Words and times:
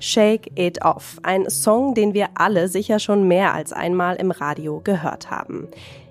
Shake 0.00 0.52
It 0.54 0.82
Off, 0.82 1.18
ein 1.22 1.50
Song, 1.50 1.94
den 1.94 2.14
wir 2.14 2.28
alle 2.36 2.68
sicher 2.68 2.98
schon 2.98 3.28
mehr 3.28 3.52
als 3.52 3.74
einmal 3.74 4.16
im 4.16 4.30
Radio 4.30 4.80
gehört 4.80 5.30
haben. 5.30 5.68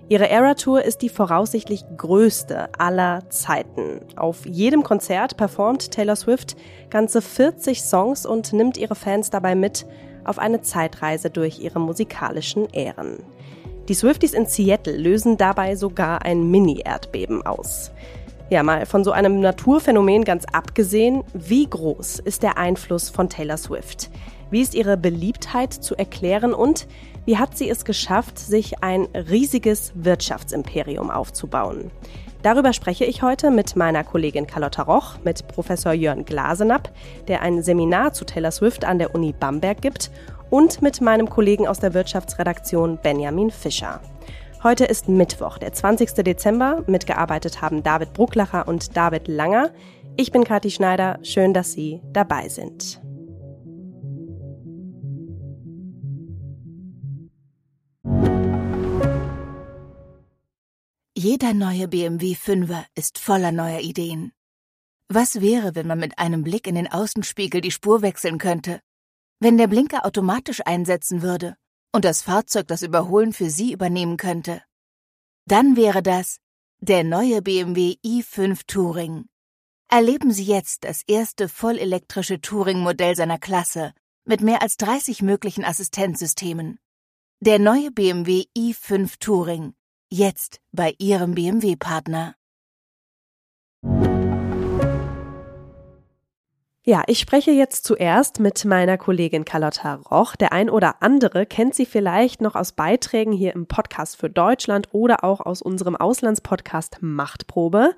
Ihre 0.09 0.29
Era-Tour 0.29 0.83
ist 0.83 1.01
die 1.01 1.09
voraussichtlich 1.09 1.85
größte 1.97 2.67
aller 2.77 3.29
Zeiten. 3.29 4.01
Auf 4.15 4.45
jedem 4.45 4.83
Konzert 4.83 5.37
performt 5.37 5.91
Taylor 5.91 6.17
Swift 6.17 6.57
ganze 6.93 7.23
40 7.23 7.81
Songs 7.81 8.23
und 8.23 8.53
nimmt 8.53 8.77
ihre 8.77 8.93
Fans 8.93 9.31
dabei 9.31 9.55
mit 9.55 9.87
auf 10.25 10.37
eine 10.37 10.61
Zeitreise 10.61 11.31
durch 11.31 11.59
ihre 11.59 11.79
musikalischen 11.79 12.71
Ähren. 12.71 13.17
Die 13.89 13.95
Swifties 13.95 14.33
in 14.33 14.45
Seattle 14.45 14.95
lösen 14.95 15.35
dabei 15.35 15.75
sogar 15.75 16.23
ein 16.23 16.51
Mini-Erdbeben 16.51 17.45
aus. 17.47 17.91
Ja, 18.51 18.61
mal 18.61 18.85
von 18.85 19.03
so 19.03 19.11
einem 19.11 19.39
Naturphänomen 19.39 20.23
ganz 20.23 20.45
abgesehen, 20.53 21.23
wie 21.33 21.67
groß 21.67 22.19
ist 22.19 22.43
der 22.43 22.59
Einfluss 22.59 23.09
von 23.09 23.27
Taylor 23.27 23.57
Swift? 23.57 24.11
Wie 24.51 24.61
ist 24.61 24.75
ihre 24.75 24.95
Beliebtheit 24.95 25.73
zu 25.73 25.95
erklären 25.95 26.53
und 26.53 26.87
wie 27.25 27.39
hat 27.39 27.57
sie 27.57 27.69
es 27.71 27.85
geschafft, 27.85 28.37
sich 28.37 28.83
ein 28.83 29.07
riesiges 29.15 29.93
Wirtschaftsimperium 29.95 31.09
aufzubauen? 31.09 31.89
Darüber 32.43 32.73
spreche 32.73 33.05
ich 33.05 33.21
heute 33.21 33.51
mit 33.51 33.77
meiner 33.77 34.03
Kollegin 34.03 34.45
Carlotta 34.45 34.83
Roch, 34.83 35.15
mit 35.23 35.47
Professor 35.47 35.93
Jörn 35.93 36.25
Glasenapp, 36.25 36.91
der 37.29 37.41
ein 37.41 37.63
Seminar 37.63 38.11
zu 38.11 38.25
Taylor 38.25 38.51
Swift 38.51 38.83
an 38.83 38.99
der 38.99 39.15
Uni 39.15 39.33
Bamberg 39.33 39.81
gibt, 39.81 40.11
und 40.49 40.81
mit 40.81 40.99
meinem 40.99 41.29
Kollegen 41.29 41.67
aus 41.67 41.79
der 41.79 41.93
Wirtschaftsredaktion 41.93 42.99
Benjamin 43.01 43.49
Fischer. 43.49 44.01
Heute 44.61 44.83
ist 44.83 45.07
Mittwoch, 45.07 45.57
der 45.57 45.71
20. 45.71 46.15
Dezember. 46.15 46.83
Mitgearbeitet 46.85 47.61
haben 47.61 47.81
David 47.81 48.11
Brucklacher 48.13 48.67
und 48.67 48.95
David 48.95 49.29
Langer. 49.29 49.71
Ich 50.17 50.33
bin 50.33 50.43
Kathi 50.43 50.69
Schneider. 50.69 51.19
Schön, 51.23 51.53
dass 51.53 51.71
Sie 51.71 52.01
dabei 52.11 52.49
sind. 52.49 53.01
Jeder 61.23 61.53
neue 61.53 61.87
BMW 61.87 62.33
5er 62.33 62.83
ist 62.95 63.17
voller 63.17 63.53
neuer 63.53 63.79
Ideen. 63.79 64.33
Was 65.07 65.39
wäre, 65.39 65.73
wenn 65.73 65.87
man 65.87 65.97
mit 65.97 66.19
einem 66.19 66.43
Blick 66.43 66.67
in 66.67 66.75
den 66.75 66.91
Außenspiegel 66.91 67.61
die 67.61 67.71
Spur 67.71 68.01
wechseln 68.01 68.37
könnte? 68.37 68.81
Wenn 69.39 69.57
der 69.57 69.67
Blinker 69.67 70.05
automatisch 70.05 70.59
einsetzen 70.65 71.21
würde? 71.21 71.55
und 71.95 72.03
das 72.03 72.21
Fahrzeug 72.23 72.67
das 72.67 72.81
Überholen 72.81 73.31
für 73.31 73.49
Sie 73.49 73.71
übernehmen 73.71 74.17
könnte. 74.17 74.63
Dann 75.45 75.77
wäre 75.77 76.03
das 76.03 76.39
der 76.81 77.05
neue 77.05 77.41
BMW 77.41 77.95
i5 78.05 78.63
Touring. 78.67 79.29
Erleben 79.87 80.33
Sie 80.33 80.43
jetzt 80.43 80.83
das 80.83 81.03
erste 81.07 81.47
vollelektrische 81.47 82.41
Touring-Modell 82.41 83.15
seiner 83.15 83.39
Klasse 83.39 83.93
mit 84.25 84.41
mehr 84.41 84.61
als 84.61 84.75
30 84.75 85.21
möglichen 85.21 85.63
Assistenzsystemen. 85.63 86.79
Der 87.39 87.59
neue 87.59 87.91
BMW 87.91 88.43
i5 88.57 89.19
Touring. 89.19 89.73
Jetzt 90.15 90.59
bei 90.71 90.93
Ihrem 90.99 91.33
BMW-Partner. 91.33 92.35
Ja, 96.85 97.01
ich 97.07 97.17
spreche 97.17 97.49
jetzt 97.49 97.83
zuerst 97.85 98.39
mit 98.39 98.63
meiner 98.63 98.99
Kollegin 98.99 99.43
Carlotta 99.43 99.95
Roch. 99.95 100.35
Der 100.35 100.51
ein 100.51 100.69
oder 100.69 101.01
andere 101.01 101.47
kennt 101.47 101.73
sie 101.73 101.87
vielleicht 101.87 102.41
noch 102.41 102.53
aus 102.53 102.73
Beiträgen 102.73 103.31
hier 103.31 103.55
im 103.55 103.65
Podcast 103.65 104.17
für 104.17 104.29
Deutschland 104.29 104.89
oder 104.91 105.23
auch 105.23 105.39
aus 105.39 105.63
unserem 105.63 105.95
Auslandspodcast 105.95 106.97
Machtprobe. 107.01 107.95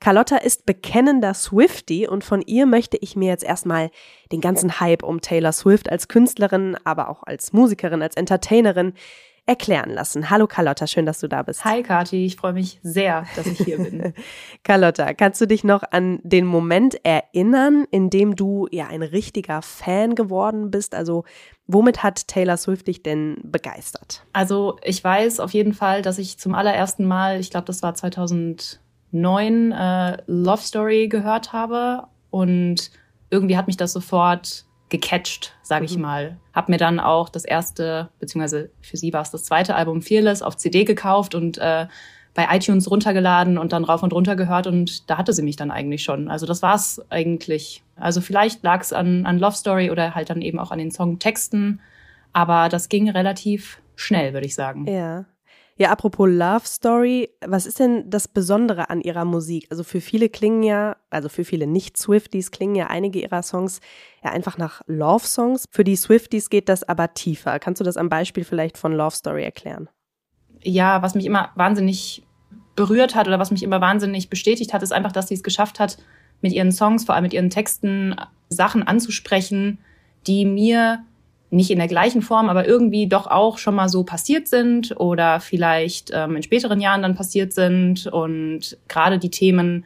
Carlotta 0.00 0.38
ist 0.38 0.64
bekennender 0.64 1.34
Swifty 1.34 2.08
und 2.08 2.24
von 2.24 2.40
ihr 2.40 2.64
möchte 2.64 2.96
ich 2.96 3.14
mir 3.14 3.28
jetzt 3.28 3.44
erstmal 3.44 3.90
den 4.32 4.40
ganzen 4.40 4.80
Hype 4.80 5.02
um 5.02 5.20
Taylor 5.20 5.52
Swift 5.52 5.90
als 5.90 6.08
Künstlerin, 6.08 6.78
aber 6.84 7.10
auch 7.10 7.24
als 7.24 7.52
Musikerin, 7.52 8.00
als 8.00 8.16
Entertainerin 8.16 8.94
erklären 9.48 9.90
lassen. 9.90 10.28
Hallo 10.28 10.46
Carlotta, 10.46 10.86
schön, 10.86 11.06
dass 11.06 11.20
du 11.20 11.26
da 11.26 11.42
bist. 11.42 11.64
Hi 11.64 11.82
Kathi, 11.82 12.26
ich 12.26 12.36
freue 12.36 12.52
mich 12.52 12.78
sehr, 12.82 13.24
dass 13.34 13.46
ich 13.46 13.58
hier 13.58 13.78
bin. 13.78 14.12
Carlotta, 14.62 15.14
kannst 15.14 15.40
du 15.40 15.46
dich 15.46 15.64
noch 15.64 15.82
an 15.90 16.20
den 16.22 16.44
Moment 16.44 17.02
erinnern, 17.02 17.86
in 17.90 18.10
dem 18.10 18.36
du 18.36 18.68
ja 18.70 18.88
ein 18.88 19.02
richtiger 19.02 19.62
Fan 19.62 20.14
geworden 20.14 20.70
bist? 20.70 20.94
Also 20.94 21.24
womit 21.66 22.02
hat 22.02 22.28
Taylor 22.28 22.58
Swift 22.58 22.88
dich 22.88 23.02
denn 23.02 23.38
begeistert? 23.42 24.22
Also 24.34 24.78
ich 24.82 25.02
weiß 25.02 25.40
auf 25.40 25.54
jeden 25.54 25.72
Fall, 25.72 26.02
dass 26.02 26.18
ich 26.18 26.38
zum 26.38 26.54
allerersten 26.54 27.06
Mal, 27.06 27.40
ich 27.40 27.48
glaube, 27.48 27.64
das 27.64 27.82
war 27.82 27.94
2009, 27.94 29.72
äh, 29.72 30.18
Love 30.26 30.62
Story 30.62 31.08
gehört 31.08 31.54
habe 31.54 32.06
und 32.28 32.90
irgendwie 33.30 33.56
hat 33.56 33.66
mich 33.66 33.78
das 33.78 33.94
sofort 33.94 34.66
gecatcht, 34.88 35.54
sage 35.62 35.84
ich 35.84 35.96
mhm. 35.96 36.02
mal. 36.02 36.36
Hab 36.52 36.68
mir 36.68 36.78
dann 36.78 37.00
auch 37.00 37.28
das 37.28 37.44
erste, 37.44 38.08
beziehungsweise 38.18 38.70
für 38.80 38.96
sie 38.96 39.12
war 39.12 39.22
es 39.22 39.30
das 39.30 39.44
zweite 39.44 39.74
Album 39.74 40.02
Fearless 40.02 40.42
auf 40.42 40.56
CD 40.56 40.84
gekauft 40.84 41.34
und 41.34 41.58
äh, 41.58 41.86
bei 42.34 42.46
iTunes 42.56 42.90
runtergeladen 42.90 43.58
und 43.58 43.72
dann 43.72 43.84
rauf 43.84 44.02
und 44.02 44.12
runter 44.12 44.36
gehört 44.36 44.66
und 44.66 45.10
da 45.10 45.18
hatte 45.18 45.32
sie 45.32 45.42
mich 45.42 45.56
dann 45.56 45.70
eigentlich 45.70 46.04
schon. 46.04 46.28
Also 46.28 46.46
das 46.46 46.62
war's 46.62 47.02
eigentlich. 47.10 47.82
Also 47.96 48.20
vielleicht 48.20 48.62
lag 48.62 48.80
es 48.80 48.92
an, 48.92 49.26
an 49.26 49.38
Love 49.38 49.56
Story 49.56 49.90
oder 49.90 50.14
halt 50.14 50.30
dann 50.30 50.40
eben 50.40 50.58
auch 50.58 50.70
an 50.70 50.78
den 50.78 50.92
Songtexten, 50.92 51.80
aber 52.32 52.68
das 52.68 52.88
ging 52.88 53.10
relativ 53.10 53.80
schnell, 53.96 54.34
würde 54.34 54.46
ich 54.46 54.54
sagen. 54.54 54.86
Ja. 54.86 55.24
Ja, 55.80 55.90
apropos 55.92 56.28
Love 56.28 56.66
Story, 56.66 57.30
was 57.46 57.64
ist 57.64 57.78
denn 57.78 58.10
das 58.10 58.26
Besondere 58.26 58.90
an 58.90 59.00
ihrer 59.00 59.24
Musik? 59.24 59.68
Also 59.70 59.84
für 59.84 60.00
viele 60.00 60.28
klingen 60.28 60.64
ja, 60.64 60.96
also 61.08 61.28
für 61.28 61.44
viele 61.44 61.68
Nicht-Swifties 61.68 62.50
klingen 62.50 62.74
ja 62.74 62.88
einige 62.88 63.20
ihrer 63.20 63.44
Songs 63.44 63.80
ja 64.24 64.32
einfach 64.32 64.58
nach 64.58 64.82
Love-Songs. 64.88 65.66
Für 65.70 65.84
die 65.84 65.94
Swifties 65.94 66.50
geht 66.50 66.68
das 66.68 66.82
aber 66.82 67.14
tiefer. 67.14 67.60
Kannst 67.60 67.80
du 67.80 67.84
das 67.84 67.96
am 67.96 68.08
Beispiel 68.08 68.42
vielleicht 68.42 68.76
von 68.76 68.92
Love 68.92 69.14
Story 69.14 69.44
erklären? 69.44 69.88
Ja, 70.64 71.00
was 71.02 71.14
mich 71.14 71.24
immer 71.24 71.50
wahnsinnig 71.54 72.26
berührt 72.74 73.14
hat 73.14 73.28
oder 73.28 73.38
was 73.38 73.52
mich 73.52 73.62
immer 73.62 73.80
wahnsinnig 73.80 74.28
bestätigt 74.30 74.74
hat, 74.74 74.82
ist 74.82 74.92
einfach, 74.92 75.12
dass 75.12 75.28
sie 75.28 75.34
es 75.34 75.44
geschafft 75.44 75.78
hat, 75.78 75.98
mit 76.40 76.52
ihren 76.52 76.72
Songs, 76.72 77.04
vor 77.04 77.14
allem 77.14 77.22
mit 77.22 77.32
ihren 77.32 77.50
Texten, 77.50 78.16
Sachen 78.48 78.82
anzusprechen, 78.82 79.78
die 80.26 80.44
mir 80.44 81.04
nicht 81.50 81.70
in 81.70 81.78
der 81.78 81.88
gleichen 81.88 82.22
Form, 82.22 82.48
aber 82.48 82.66
irgendwie 82.66 83.08
doch 83.08 83.26
auch 83.26 83.58
schon 83.58 83.74
mal 83.74 83.88
so 83.88 84.04
passiert 84.04 84.48
sind 84.48 84.98
oder 85.00 85.40
vielleicht 85.40 86.10
ähm, 86.12 86.36
in 86.36 86.42
späteren 86.42 86.80
Jahren 86.80 87.02
dann 87.02 87.14
passiert 87.14 87.52
sind. 87.52 88.06
Und 88.06 88.76
gerade 88.88 89.18
die 89.18 89.30
Themen 89.30 89.84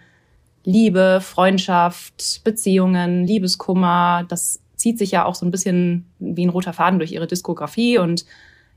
Liebe, 0.64 1.20
Freundschaft, 1.20 2.42
Beziehungen, 2.44 3.26
Liebeskummer, 3.26 4.24
das 4.28 4.60
zieht 4.76 4.98
sich 4.98 5.12
ja 5.12 5.24
auch 5.24 5.34
so 5.34 5.46
ein 5.46 5.50
bisschen 5.50 6.06
wie 6.18 6.44
ein 6.44 6.50
roter 6.50 6.72
Faden 6.72 6.98
durch 6.98 7.12
ihre 7.12 7.26
Diskografie. 7.28 7.98
Und 7.98 8.24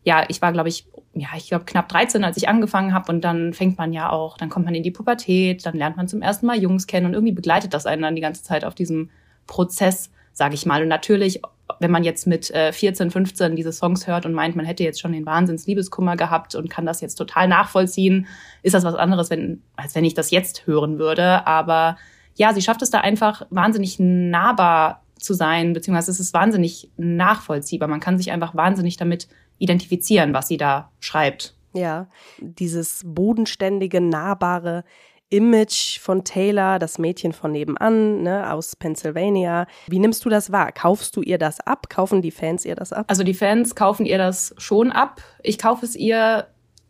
ja, 0.03 0.23
ich 0.27 0.41
war, 0.41 0.51
glaube 0.51 0.69
ich, 0.69 0.87
ja, 1.15 1.29
ich 1.35 1.47
glaube 1.47 1.65
knapp 1.65 1.89
13, 1.89 2.23
als 2.23 2.37
ich 2.37 2.47
angefangen 2.47 2.93
habe. 2.93 3.11
Und 3.11 3.21
dann 3.21 3.53
fängt 3.53 3.79
man 3.79 3.93
ja 3.93 4.11
auch, 4.11 4.37
dann 4.37 4.49
kommt 4.49 4.65
man 4.65 4.75
in 4.75 4.83
die 4.83 4.91
Pubertät, 4.91 5.65
dann 5.65 5.75
lernt 5.75 5.97
man 5.97 6.07
zum 6.07 6.21
ersten 6.21 6.45
Mal 6.45 6.59
Jungs 6.59 6.85
kennen 6.85 7.07
und 7.07 7.13
irgendwie 7.13 7.33
begleitet 7.33 7.73
das 7.73 7.87
einen 7.87 8.03
dann 8.03 8.15
die 8.15 8.21
ganze 8.21 8.43
Zeit 8.43 8.63
auf 8.65 8.75
diesem 8.75 9.09
Prozess, 9.47 10.11
sage 10.35 10.53
ich 10.53 10.67
mal. 10.67 10.83
Und 10.83 10.89
natürlich 10.89 11.41
wenn 11.79 11.91
man 11.91 12.03
jetzt 12.03 12.27
mit 12.27 12.51
äh, 12.51 12.71
14, 12.71 13.11
15 13.11 13.55
diese 13.55 13.71
Songs 13.71 14.07
hört 14.07 14.25
und 14.25 14.33
meint, 14.33 14.55
man 14.55 14.65
hätte 14.65 14.83
jetzt 14.83 15.01
schon 15.01 15.11
den 15.11 15.25
Wahnsinns 15.25 15.65
Liebeskummer 15.67 16.15
gehabt 16.15 16.55
und 16.55 16.69
kann 16.69 16.85
das 16.85 17.01
jetzt 17.01 17.15
total 17.15 17.47
nachvollziehen, 17.47 18.27
ist 18.61 18.73
das 18.73 18.83
was 18.83 18.95
anderes, 18.95 19.29
wenn, 19.29 19.61
als 19.75 19.95
wenn 19.95 20.05
ich 20.05 20.13
das 20.13 20.31
jetzt 20.31 20.67
hören 20.67 20.99
würde. 20.99 21.45
Aber 21.47 21.97
ja, 22.35 22.53
sie 22.53 22.61
schafft 22.61 22.81
es 22.81 22.91
da 22.91 23.01
einfach 23.01 23.47
wahnsinnig 23.49 23.97
nahbar 23.99 25.01
zu 25.19 25.33
sein, 25.33 25.73
beziehungsweise 25.73 26.11
es 26.11 26.19
ist 26.19 26.33
wahnsinnig 26.33 26.91
nachvollziehbar. 26.97 27.87
Man 27.87 27.99
kann 27.99 28.17
sich 28.17 28.31
einfach 28.31 28.55
wahnsinnig 28.55 28.97
damit 28.97 29.27
identifizieren, 29.57 30.33
was 30.33 30.47
sie 30.47 30.57
da 30.57 30.91
schreibt. 30.99 31.55
Ja, 31.73 32.07
dieses 32.39 33.01
bodenständige, 33.05 34.01
nahbare, 34.01 34.83
Image 35.29 35.99
von 35.99 36.23
Taylor, 36.23 36.79
das 36.79 36.97
Mädchen 36.99 37.33
von 37.33 37.51
nebenan, 37.51 38.23
ne, 38.23 38.51
aus 38.51 38.75
Pennsylvania. 38.75 39.67
Wie 39.87 39.99
nimmst 39.99 40.23
du 40.23 40.29
das 40.29 40.51
wahr? 40.51 40.71
Kaufst 40.71 41.15
du 41.15 41.21
ihr 41.21 41.37
das 41.37 41.59
ab? 41.59 41.89
Kaufen 41.89 42.21
die 42.21 42.31
Fans 42.31 42.65
ihr 42.65 42.75
das 42.75 42.93
ab? 42.93 43.05
Also 43.07 43.23
die 43.23 43.33
Fans 43.33 43.75
kaufen 43.75 44.05
ihr 44.05 44.17
das 44.17 44.53
schon 44.57 44.91
ab. 44.91 45.21
Ich 45.41 45.57
kaufe 45.57 45.85
es 45.85 45.95
ihr 45.95 46.47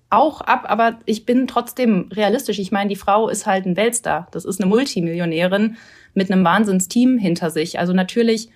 auch 0.09 0.41
ab, 0.41 0.65
aber 0.67 0.99
ich 1.05 1.25
bin 1.25 1.47
trotzdem 1.47 2.09
realistisch. 2.11 2.59
Ich 2.59 2.71
meine, 2.71 2.89
die 2.89 2.95
Frau 2.95 3.29
ist 3.29 3.45
halt 3.45 3.65
ein 3.65 3.77
Weltstar. 3.77 4.27
Das 4.31 4.45
ist 4.45 4.61
eine 4.61 4.69
Multimillionärin 4.69 5.77
mit 6.13 6.31
einem 6.31 6.43
Wahnsinnsteam 6.43 7.17
hinter 7.17 7.49
sich. 7.49 7.79
Also 7.79 7.93
natürlich 7.93 8.49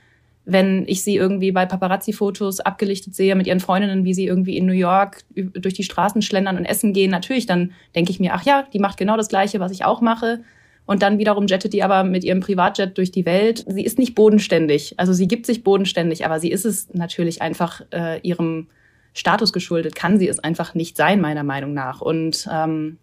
wenn 0.51 0.86
ich 0.88 1.04
sie 1.04 1.16
irgendwie 1.16 1.51
bei 1.51 1.66
Paparazzi-Fotos 1.66 2.60
abgelichtet 2.60 3.16
sehe 3.16 3.36
mit 3.36 3.48
ihren 3.48 3.60
Freundinnen, 3.60 4.04
wie 4.04 4.13
sie 4.13 4.25
irgendwie 4.25 4.57
in 4.57 4.66
New 4.66 4.74
York 4.74 5.24
durch 5.36 5.74
die 5.74 5.84
Straßen 5.84 6.22
schlendern 6.22 6.57
und 6.57 6.66
essen 6.66 6.94
gehen, 6.94 7.12
natürlich, 7.12 7.46
dann 7.46 7.72
denke 7.96 8.12
ich 8.12 8.19
mir, 8.19 8.34
ach 8.34 8.44
ja, 8.44 8.66
die 8.74 8.80
macht 8.80 8.98
genau 8.98 9.18
das 9.18 9.30
Gleiche, 9.30 9.60
was 9.60 9.72
ich 9.72 9.86
auch 9.86 10.01
mache. 10.01 10.42
und 10.86 11.04
dann 11.04 11.19
wiederum 11.19 11.46
jettet 11.46 11.74
die 11.74 11.84
aber 11.84 12.04
mit 12.04 12.24
ihrem 12.24 12.40
Privatjet 12.40 12.98
durch 12.98 13.12
die 13.12 13.25
Welt. 13.25 13.63
Sie 13.68 13.84
ist 13.84 14.00
nicht 14.00 14.16
bodenständig. 14.16 14.96
Also 14.98 15.13
sie 15.13 15.28
gibt 15.28 15.46
sich 15.46 15.63
bodenständig, 15.63 16.25
aber 16.25 16.40
sie 16.40 16.50
ist 16.50 16.66
es 16.66 16.92
natürlich 16.94 17.44
einfach 17.44 17.81
äh, 17.92 18.19
ihrem 18.22 18.68
Status 19.13 19.54
geschuldet, 19.54 19.96
kann 19.96 20.18
sie 20.18 20.28
es 20.28 20.40
einfach 20.40 20.74
nicht 20.74 20.98
sein, 20.98 21.22
meiner 21.22 21.44
Meinung 21.44 21.74
nach. 21.74 22.01
Und 22.01 22.48
ähm, 22.51 22.98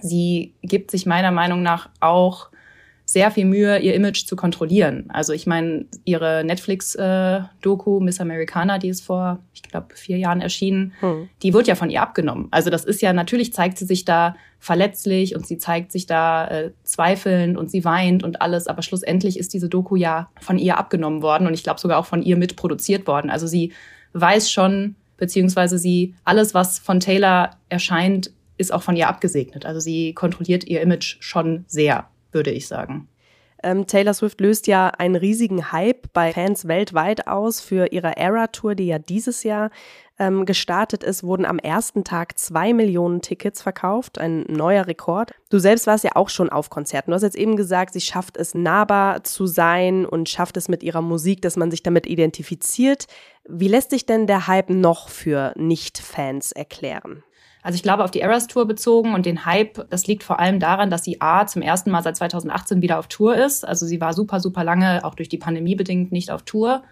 sie 0.00 0.54
gibt 0.62 0.90
sich 0.90 1.04
meiner 1.04 1.30
Meinung 1.30 1.62
nach 1.62 1.90
auch 2.00 2.48
sehr 3.10 3.30
viel 3.30 3.46
Mühe, 3.46 3.78
ihr 3.78 3.94
Image 3.94 4.26
zu 4.26 4.36
kontrollieren. 4.36 5.06
Also 5.08 5.32
ich 5.32 5.46
meine, 5.46 5.86
ihre 6.04 6.44
Netflix-Doku 6.44 8.00
äh, 8.00 8.04
Miss 8.04 8.20
Americana, 8.20 8.76
die 8.76 8.90
ist 8.90 9.00
vor, 9.00 9.38
ich 9.54 9.62
glaube, 9.62 9.94
vier 9.94 10.18
Jahren 10.18 10.42
erschienen, 10.42 10.92
hm. 11.00 11.30
die 11.42 11.54
wird 11.54 11.66
ja 11.68 11.74
von 11.74 11.88
ihr 11.88 12.02
abgenommen. 12.02 12.48
Also 12.50 12.68
das 12.68 12.84
ist 12.84 13.00
ja, 13.00 13.14
natürlich 13.14 13.54
zeigt 13.54 13.78
sie 13.78 13.86
sich 13.86 14.04
da 14.04 14.36
verletzlich 14.58 15.34
und 15.34 15.46
sie 15.46 15.56
zeigt 15.56 15.90
sich 15.90 16.04
da 16.04 16.48
äh, 16.48 16.72
zweifelnd 16.82 17.56
und 17.56 17.70
sie 17.70 17.82
weint 17.82 18.24
und 18.24 18.42
alles, 18.42 18.66
aber 18.66 18.82
schlussendlich 18.82 19.38
ist 19.38 19.54
diese 19.54 19.70
Doku 19.70 19.96
ja 19.96 20.28
von 20.38 20.58
ihr 20.58 20.76
abgenommen 20.76 21.22
worden 21.22 21.46
und 21.46 21.54
ich 21.54 21.62
glaube 21.62 21.80
sogar 21.80 21.98
auch 21.98 22.06
von 22.06 22.22
ihr 22.22 22.36
mitproduziert 22.36 23.06
worden. 23.06 23.30
Also 23.30 23.46
sie 23.46 23.72
weiß 24.12 24.52
schon, 24.52 24.96
beziehungsweise 25.16 25.78
sie, 25.78 26.14
alles, 26.24 26.52
was 26.52 26.78
von 26.78 27.00
Taylor 27.00 27.52
erscheint, 27.70 28.32
ist 28.58 28.70
auch 28.70 28.82
von 28.82 28.96
ihr 28.96 29.08
abgesegnet. 29.08 29.64
Also 29.64 29.80
sie 29.80 30.12
kontrolliert 30.12 30.64
ihr 30.64 30.82
Image 30.82 31.16
schon 31.20 31.64
sehr 31.68 32.06
würde 32.32 32.50
ich 32.50 32.68
sagen. 32.68 33.08
Ähm, 33.62 33.86
Taylor 33.86 34.14
Swift 34.14 34.40
löst 34.40 34.66
ja 34.66 34.88
einen 34.88 35.16
riesigen 35.16 35.72
Hype 35.72 36.12
bei 36.12 36.32
Fans 36.32 36.68
weltweit 36.68 37.26
aus 37.26 37.60
für 37.60 37.90
ihre 37.92 38.16
Era-Tour, 38.16 38.74
die 38.74 38.86
ja 38.86 38.98
dieses 38.98 39.42
Jahr 39.42 39.70
ähm, 40.18 40.46
gestartet 40.46 41.02
ist, 41.02 41.22
wurden 41.24 41.44
am 41.44 41.58
ersten 41.58 42.04
Tag 42.04 42.38
zwei 42.38 42.72
Millionen 42.72 43.20
Tickets 43.20 43.62
verkauft, 43.62 44.18
ein 44.18 44.42
neuer 44.48 44.86
Rekord. 44.86 45.32
Du 45.50 45.58
selbst 45.58 45.86
warst 45.86 46.04
ja 46.04 46.12
auch 46.14 46.28
schon 46.28 46.50
auf 46.50 46.70
Konzerten. 46.70 47.10
Du 47.10 47.14
hast 47.14 47.22
jetzt 47.22 47.36
eben 47.36 47.56
gesagt, 47.56 47.94
sie 47.94 48.00
schafft 48.00 48.36
es 48.36 48.54
nahbar 48.54 49.24
zu 49.24 49.46
sein 49.46 50.06
und 50.06 50.28
schafft 50.28 50.56
es 50.56 50.68
mit 50.68 50.82
ihrer 50.82 51.02
Musik, 51.02 51.42
dass 51.42 51.56
man 51.56 51.70
sich 51.70 51.82
damit 51.82 52.06
identifiziert. 52.06 53.06
Wie 53.48 53.68
lässt 53.68 53.90
sich 53.90 54.06
denn 54.06 54.26
der 54.26 54.46
Hype 54.46 54.70
noch 54.70 55.08
für 55.08 55.52
Nicht-Fans 55.56 56.52
erklären? 56.52 57.24
Also 57.62 57.76
ich 57.76 57.82
glaube, 57.82 58.04
auf 58.04 58.10
die 58.10 58.20
Eras 58.20 58.46
Tour 58.46 58.66
bezogen 58.66 59.14
und 59.14 59.26
den 59.26 59.44
Hype, 59.44 59.88
das 59.90 60.06
liegt 60.06 60.22
vor 60.22 60.38
allem 60.38 60.60
daran, 60.60 60.90
dass 60.90 61.04
sie 61.04 61.20
A 61.20 61.46
zum 61.46 61.62
ersten 61.62 61.90
Mal 61.90 62.02
seit 62.02 62.16
2018 62.16 62.82
wieder 62.82 62.98
auf 62.98 63.08
Tour 63.08 63.36
ist. 63.36 63.66
Also 63.66 63.86
sie 63.86 64.00
war 64.00 64.12
super, 64.12 64.40
super 64.40 64.64
lange, 64.64 65.04
auch 65.04 65.14
durch 65.14 65.28
die 65.28 65.38
Pandemie 65.38 65.74
bedingt, 65.74 66.12
nicht 66.12 66.30
auf 66.30 66.42
Tour. 66.42 66.82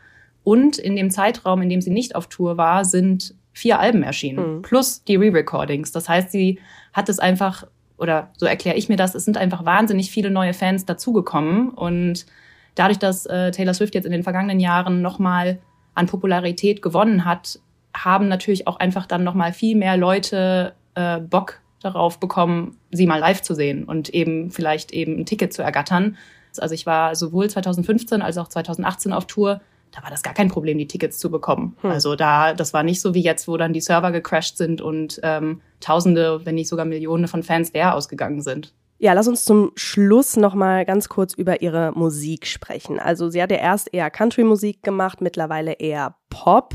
Und 0.43 0.79
in 0.79 0.97
dem 0.97 1.11
Zeitraum, 1.11 1.63
in 1.63 1.69
dem 1.69 1.81
sie 1.81 1.91
nicht 1.91 2.15
auf 2.15 2.29
Tour 2.29 2.57
war, 2.57 2.85
sind 2.85 3.35
vier 3.53 3.81
Alben 3.81 4.03
erschienen, 4.03 4.57
mhm. 4.57 4.63
plus 4.63 5.03
die 5.03 5.17
Re-Recordings. 5.17 5.93
Das 5.93 6.09
heißt, 6.09 6.31
sie 6.31 6.61
hat 6.93 7.09
es 7.09 7.19
einfach, 7.19 7.67
oder 7.97 8.31
so 8.37 8.45
erkläre 8.45 8.77
ich 8.77 8.89
mir 8.89 8.97
das, 8.97 9.15
es 9.15 9.25
sind 9.25 9.39
einfach 9.39 9.65
wahnsinnig 9.65 10.11
viele 10.11 10.31
neue 10.31 10.53
Fans 10.53 10.85
dazugekommen. 10.85 11.71
Und 11.71 12.27
dadurch, 12.75 12.99
dass 12.99 13.25
äh, 13.27 13.51
Taylor 13.51 13.73
Swift 13.73 13.95
jetzt 13.95 14.05
in 14.05 14.13
den 14.13 14.25
vergangenen 14.25 14.61
Jahren 14.61 15.01
nochmal 15.01 15.59
an 15.95 16.07
Popularität 16.07 16.83
gewonnen 16.83 17.25
hat, 17.25 17.59
haben 18.05 18.29
natürlich 18.29 18.67
auch 18.67 18.77
einfach 18.77 19.07
dann 19.07 19.25
nochmal 19.25 19.53
viel 19.53 19.77
mehr 19.77 19.97
Leute 19.97 20.75
äh, 20.95 21.21
Bock 21.21 21.61
darauf 21.81 22.19
bekommen, 22.19 22.77
sie 22.91 23.07
mal 23.07 23.19
live 23.19 23.43
zu 23.43 23.55
sehen 23.55 23.85
und 23.85 24.09
eben 24.11 24.51
vielleicht 24.51 24.93
eben 24.93 25.19
ein 25.19 25.27
Ticket 25.27 25.53
zu 25.53 25.63
ergattern. 25.63 26.17
Also 26.59 26.75
ich 26.75 26.87
war 26.87 27.15
sowohl 27.15 27.49
2015 27.51 28.23
als 28.23 28.39
auch 28.39 28.49
2018 28.49 29.13
auf 29.13 29.27
Tour. 29.27 29.61
Da 29.93 30.03
war 30.03 30.11
das 30.11 30.23
gar 30.23 30.35
kein 30.35 30.49
Problem, 30.49 30.79
die 30.79 30.89
Tickets 30.89 31.19
zu 31.19 31.31
bekommen. 31.31 31.77
Hm. 31.83 31.91
Also 31.91 32.17
da, 32.17 32.55
das 32.55 32.73
war 32.73 32.83
nicht 32.83 33.01
so 33.01 33.15
wie 33.15 33.23
jetzt, 33.23 33.47
wo 33.47 33.57
dann 33.57 33.73
die 33.73 33.81
Server 33.81 34.11
gecrashed 34.11 34.57
sind 34.57 34.81
und 34.81 35.21
ähm, 35.23 35.61
Tausende, 35.81 36.41
wenn 36.45 36.55
nicht 36.55 36.69
sogar 36.69 36.87
Millionen 36.87 37.29
von 37.29 37.43
Fans 37.43 37.73
leer 37.73 37.95
ausgegangen 37.95 38.41
sind. 38.41 38.73
Ja, 38.99 39.13
lass 39.13 39.29
uns 39.29 39.45
zum 39.45 39.73
Schluss 39.75 40.37
noch 40.37 40.55
mal 40.55 40.87
ganz 40.87 41.11
kurz 41.11 41.35
über 41.35 41.61
ihre 41.61 41.93
Musik 41.93 42.47
sprechen. 42.47 42.99
Also 42.99 43.29
sie 43.29 43.43
hat 43.43 43.51
ja 43.51 43.59
erst 43.59 43.93
eher 43.93 44.11
Country-Musik 44.11 44.83
gemacht, 44.83 45.21
mittlerweile 45.21 45.75
eher 45.75 46.17
Pop. 46.31 46.75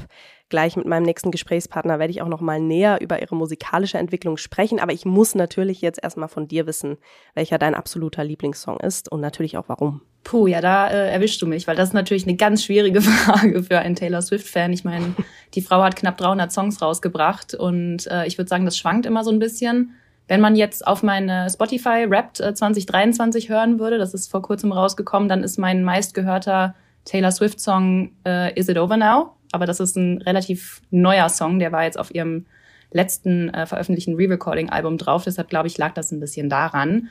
Gleich 0.52 0.76
mit 0.76 0.86
meinem 0.86 1.04
nächsten 1.04 1.32
Gesprächspartner 1.32 1.98
werde 1.98 2.12
ich 2.12 2.22
auch 2.22 2.28
noch 2.28 2.42
mal 2.42 2.60
näher 2.60 3.00
über 3.00 3.22
ihre 3.22 3.38
musikalische 3.38 3.98
Entwicklung 3.98 4.36
sprechen, 4.36 4.82
aber 4.82 4.92
ich 4.92 5.06
muss 5.06 5.34
natürlich 5.34 5.80
jetzt 5.80 6.04
erstmal 6.04 6.28
von 6.28 6.50
dir 6.50 6.68
wissen, 6.68 6.98
welcher 7.36 7.58
dein 7.58 7.74
absoluter 7.74 8.26
Lieblingssong 8.26 8.82
ist 8.82 9.10
und 9.10 9.22
natürlich 9.22 9.56
auch 9.56 9.70
warum. 9.70 10.02
Puh, 10.26 10.48
ja, 10.48 10.60
da 10.60 10.90
äh, 10.90 11.10
erwischst 11.10 11.42
du 11.42 11.48
mich, 11.48 11.68
weil 11.68 11.78
das 11.78 11.90
ist 11.90 11.94
natürlich 11.94 12.28
eine 12.28 12.36
ganz 12.36 12.66
schwierige 12.66 13.00
Frage 13.02 13.64
für 13.64 13.80
einen 13.80 13.96
Taylor 13.96 14.22
Swift-Fan. 14.22 14.74
Ich 14.74 14.84
meine, 14.84 15.16
die 15.54 15.62
Frau 15.62 15.82
hat 15.82 15.96
knapp 15.96 16.18
300 16.18 16.52
Songs 16.52 16.82
rausgebracht 16.82 17.54
und 17.54 18.08
äh, 18.08 18.28
ich 18.28 18.38
würde 18.38 18.50
sagen, 18.50 18.66
das 18.66 18.78
schwankt 18.78 19.06
immer 19.06 19.24
so 19.24 19.32
ein 19.32 19.40
bisschen. 19.40 19.94
Wenn 20.28 20.42
man 20.42 20.58
jetzt 20.58 20.86
auf 20.86 21.02
meine 21.02 21.50
Spotify 21.50 22.10
Wrapped 22.10 22.42
äh, 22.42 22.54
2023 22.54 23.48
hören 23.48 23.80
würde, 23.80 23.98
das 23.98 24.14
ist 24.14 24.30
vor 24.30 24.42
kurzem 24.42 24.74
rausgekommen, 24.74 25.30
dann 25.30 25.46
ist 25.46 25.58
mein 25.58 25.86
meistgehörter 25.86 26.76
Taylor 27.06 27.32
Swift-Song 27.32 28.12
äh, 28.26 28.54
Is 28.60 28.68
It 28.68 28.78
Over 28.78 28.98
Now? 28.98 29.38
Aber 29.52 29.66
das 29.66 29.80
ist 29.80 29.96
ein 29.96 30.22
relativ 30.22 30.82
neuer 30.92 31.30
Song, 31.30 31.60
der 31.60 31.72
war 31.72 31.84
jetzt 31.84 32.00
auf 32.00 32.14
ihrem 32.14 32.46
letzten 32.92 33.50
äh, 33.50 33.66
veröffentlichten 33.66 34.16
Re-Recording-Album 34.16 34.98
drauf. 34.98 35.24
Deshalb 35.24 35.50
glaube 35.50 35.68
ich, 35.68 35.78
lag 35.78 35.94
das 35.94 36.12
ein 36.12 36.20
bisschen 36.20 36.50
daran. 36.50 37.10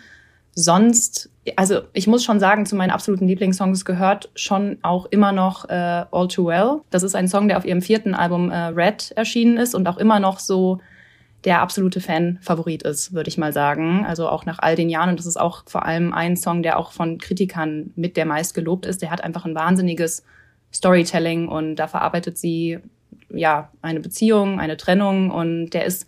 Sonst, 0.52 1.30
also 1.56 1.82
ich 1.92 2.06
muss 2.06 2.24
schon 2.24 2.40
sagen, 2.40 2.66
zu 2.66 2.74
meinen 2.74 2.90
absoluten 2.90 3.26
Lieblingssongs 3.26 3.84
gehört 3.84 4.30
schon 4.34 4.78
auch 4.82 5.06
immer 5.06 5.32
noch 5.32 5.68
äh, 5.68 6.04
All 6.10 6.28
Too 6.28 6.46
Well. 6.46 6.80
Das 6.90 7.02
ist 7.02 7.14
ein 7.14 7.28
Song, 7.28 7.48
der 7.48 7.56
auf 7.56 7.64
ihrem 7.64 7.82
vierten 7.82 8.14
Album 8.14 8.50
äh, 8.50 8.56
Red 8.56 9.12
erschienen 9.16 9.56
ist 9.56 9.74
und 9.74 9.86
auch 9.86 9.96
immer 9.96 10.18
noch 10.18 10.38
so 10.38 10.80
der 11.44 11.62
absolute 11.62 12.00
Fan-Favorit 12.00 12.82
ist, 12.82 13.14
würde 13.14 13.28
ich 13.28 13.38
mal 13.38 13.52
sagen. 13.52 14.04
Also 14.04 14.28
auch 14.28 14.44
nach 14.44 14.58
all 14.58 14.76
den 14.76 14.90
Jahren. 14.90 15.10
Und 15.10 15.18
das 15.18 15.26
ist 15.26 15.40
auch 15.40 15.62
vor 15.66 15.86
allem 15.86 16.12
ein 16.12 16.36
Song, 16.36 16.62
der 16.62 16.78
auch 16.78 16.92
von 16.92 17.16
Kritikern 17.16 17.92
mit 17.96 18.16
der 18.16 18.26
meist 18.26 18.54
gelobt 18.54 18.84
ist. 18.84 19.00
Der 19.00 19.10
hat 19.10 19.24
einfach 19.24 19.46
ein 19.46 19.54
wahnsinniges 19.54 20.24
Storytelling 20.72 21.48
und 21.48 21.76
da 21.76 21.88
verarbeitet 21.88 22.38
sie 22.38 22.78
ja 23.28 23.70
eine 23.82 24.00
Beziehung, 24.00 24.60
eine 24.60 24.76
Trennung 24.76 25.30
und 25.30 25.70
der 25.70 25.84
ist 25.84 26.06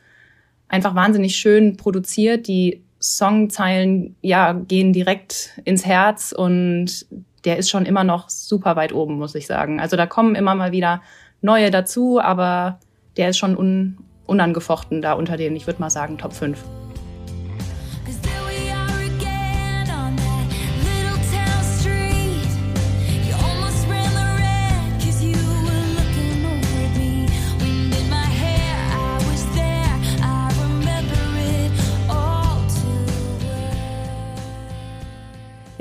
einfach 0.68 0.94
wahnsinnig 0.94 1.36
schön 1.36 1.76
produziert. 1.76 2.48
Die 2.48 2.82
Songzeilen 3.00 4.16
ja 4.22 4.52
gehen 4.52 4.92
direkt 4.92 5.60
ins 5.64 5.84
Herz 5.84 6.32
und 6.36 7.06
der 7.44 7.58
ist 7.58 7.70
schon 7.70 7.86
immer 7.86 8.04
noch 8.04 8.30
super 8.30 8.76
weit 8.76 8.92
oben, 8.92 9.18
muss 9.18 9.34
ich 9.34 9.46
sagen. 9.46 9.80
Also 9.80 9.96
da 9.96 10.06
kommen 10.06 10.34
immer 10.34 10.54
mal 10.54 10.72
wieder 10.72 11.02
neue 11.40 11.70
dazu, 11.70 12.20
aber 12.20 12.78
der 13.16 13.30
ist 13.30 13.38
schon 13.38 13.56
un 13.56 13.98
unangefochten 14.24 15.02
da 15.02 15.12
unter 15.14 15.36
den, 15.36 15.56
ich 15.56 15.66
würde 15.66 15.80
mal 15.80 15.90
sagen, 15.90 16.16
Top 16.16 16.32
5. 16.32 16.81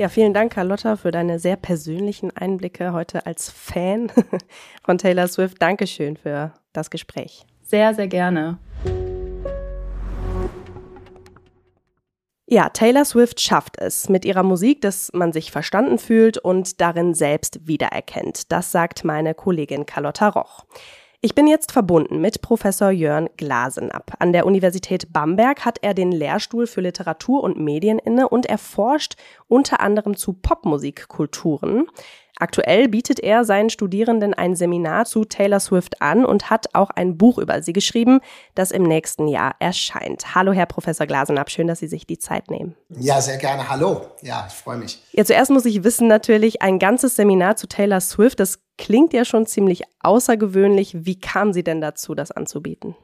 Ja, 0.02 0.08
vielen 0.08 0.34
Dank, 0.34 0.54
Carlotta, 0.54 0.96
für 0.96 1.12
deine 1.12 1.38
sehr 1.38 1.54
persönlichen 1.54 2.36
Einblicke 2.36 2.92
heute 2.92 3.24
als 3.24 3.48
Fan 3.48 4.10
von 4.82 4.98
Taylor 4.98 5.28
Swift. 5.28 5.62
Dankeschön 5.62 6.16
für 6.16 6.52
das 6.72 6.90
Gespräch. 6.90 7.46
Sehr, 7.62 7.94
sehr 7.94 8.08
gerne. 8.08 8.58
Ja, 12.46 12.70
Taylor 12.70 13.04
Swift 13.04 13.40
schafft 13.40 13.78
es 13.78 14.08
mit 14.08 14.24
ihrer 14.24 14.42
Musik, 14.42 14.80
dass 14.80 15.12
man 15.12 15.32
sich 15.32 15.52
verstanden 15.52 15.98
fühlt 15.98 16.36
und 16.36 16.80
darin 16.80 17.14
selbst 17.14 17.68
wiedererkennt. 17.68 18.50
Das 18.50 18.72
sagt 18.72 19.04
meine 19.04 19.34
Kollegin 19.34 19.86
Carlotta 19.86 20.30
Roch. 20.30 20.64
Ich 21.24 21.36
bin 21.36 21.46
jetzt 21.46 21.70
verbunden 21.70 22.20
mit 22.20 22.42
Professor 22.42 22.90
Jörn 22.90 23.30
Glasenapp. 23.36 24.14
An 24.18 24.32
der 24.32 24.44
Universität 24.44 25.12
Bamberg 25.12 25.64
hat 25.64 25.78
er 25.80 25.94
den 25.94 26.10
Lehrstuhl 26.10 26.66
für 26.66 26.80
Literatur 26.80 27.44
und 27.44 27.60
Medien 27.60 28.00
inne 28.00 28.28
und 28.28 28.44
er 28.46 28.58
forscht 28.58 29.14
unter 29.46 29.78
anderem 29.78 30.16
zu 30.16 30.32
Popmusikkulturen. 30.32 31.86
Aktuell 32.42 32.88
bietet 32.88 33.20
er 33.20 33.44
seinen 33.44 33.70
Studierenden 33.70 34.34
ein 34.34 34.56
Seminar 34.56 35.04
zu 35.04 35.24
Taylor 35.24 35.60
Swift 35.60 36.02
an 36.02 36.24
und 36.24 36.50
hat 36.50 36.66
auch 36.72 36.90
ein 36.90 37.16
Buch 37.16 37.38
über 37.38 37.62
sie 37.62 37.72
geschrieben, 37.72 38.18
das 38.56 38.72
im 38.72 38.82
nächsten 38.82 39.28
Jahr 39.28 39.54
erscheint. 39.60 40.34
Hallo, 40.34 40.50
Herr 40.50 40.66
Professor 40.66 41.06
Glasenapp, 41.06 41.52
schön, 41.52 41.68
dass 41.68 41.78
Sie 41.78 41.86
sich 41.86 42.04
die 42.04 42.18
Zeit 42.18 42.50
nehmen. 42.50 42.74
Ja, 42.88 43.20
sehr 43.20 43.36
gerne. 43.36 43.68
Hallo. 43.68 44.00
Ja, 44.22 44.44
ich 44.48 44.54
freue 44.54 44.76
mich. 44.76 45.00
Ja, 45.12 45.24
zuerst 45.24 45.52
muss 45.52 45.66
ich 45.66 45.84
wissen 45.84 46.08
natürlich, 46.08 46.62
ein 46.62 46.80
ganzes 46.80 47.14
Seminar 47.14 47.54
zu 47.54 47.68
Taylor 47.68 48.00
Swift, 48.00 48.40
das 48.40 48.58
klingt 48.76 49.12
ja 49.12 49.24
schon 49.24 49.46
ziemlich 49.46 49.84
außergewöhnlich. 50.00 51.06
Wie 51.06 51.20
kam 51.20 51.52
sie 51.52 51.62
denn 51.62 51.80
dazu, 51.80 52.16
das 52.16 52.32
anzubieten? 52.32 52.96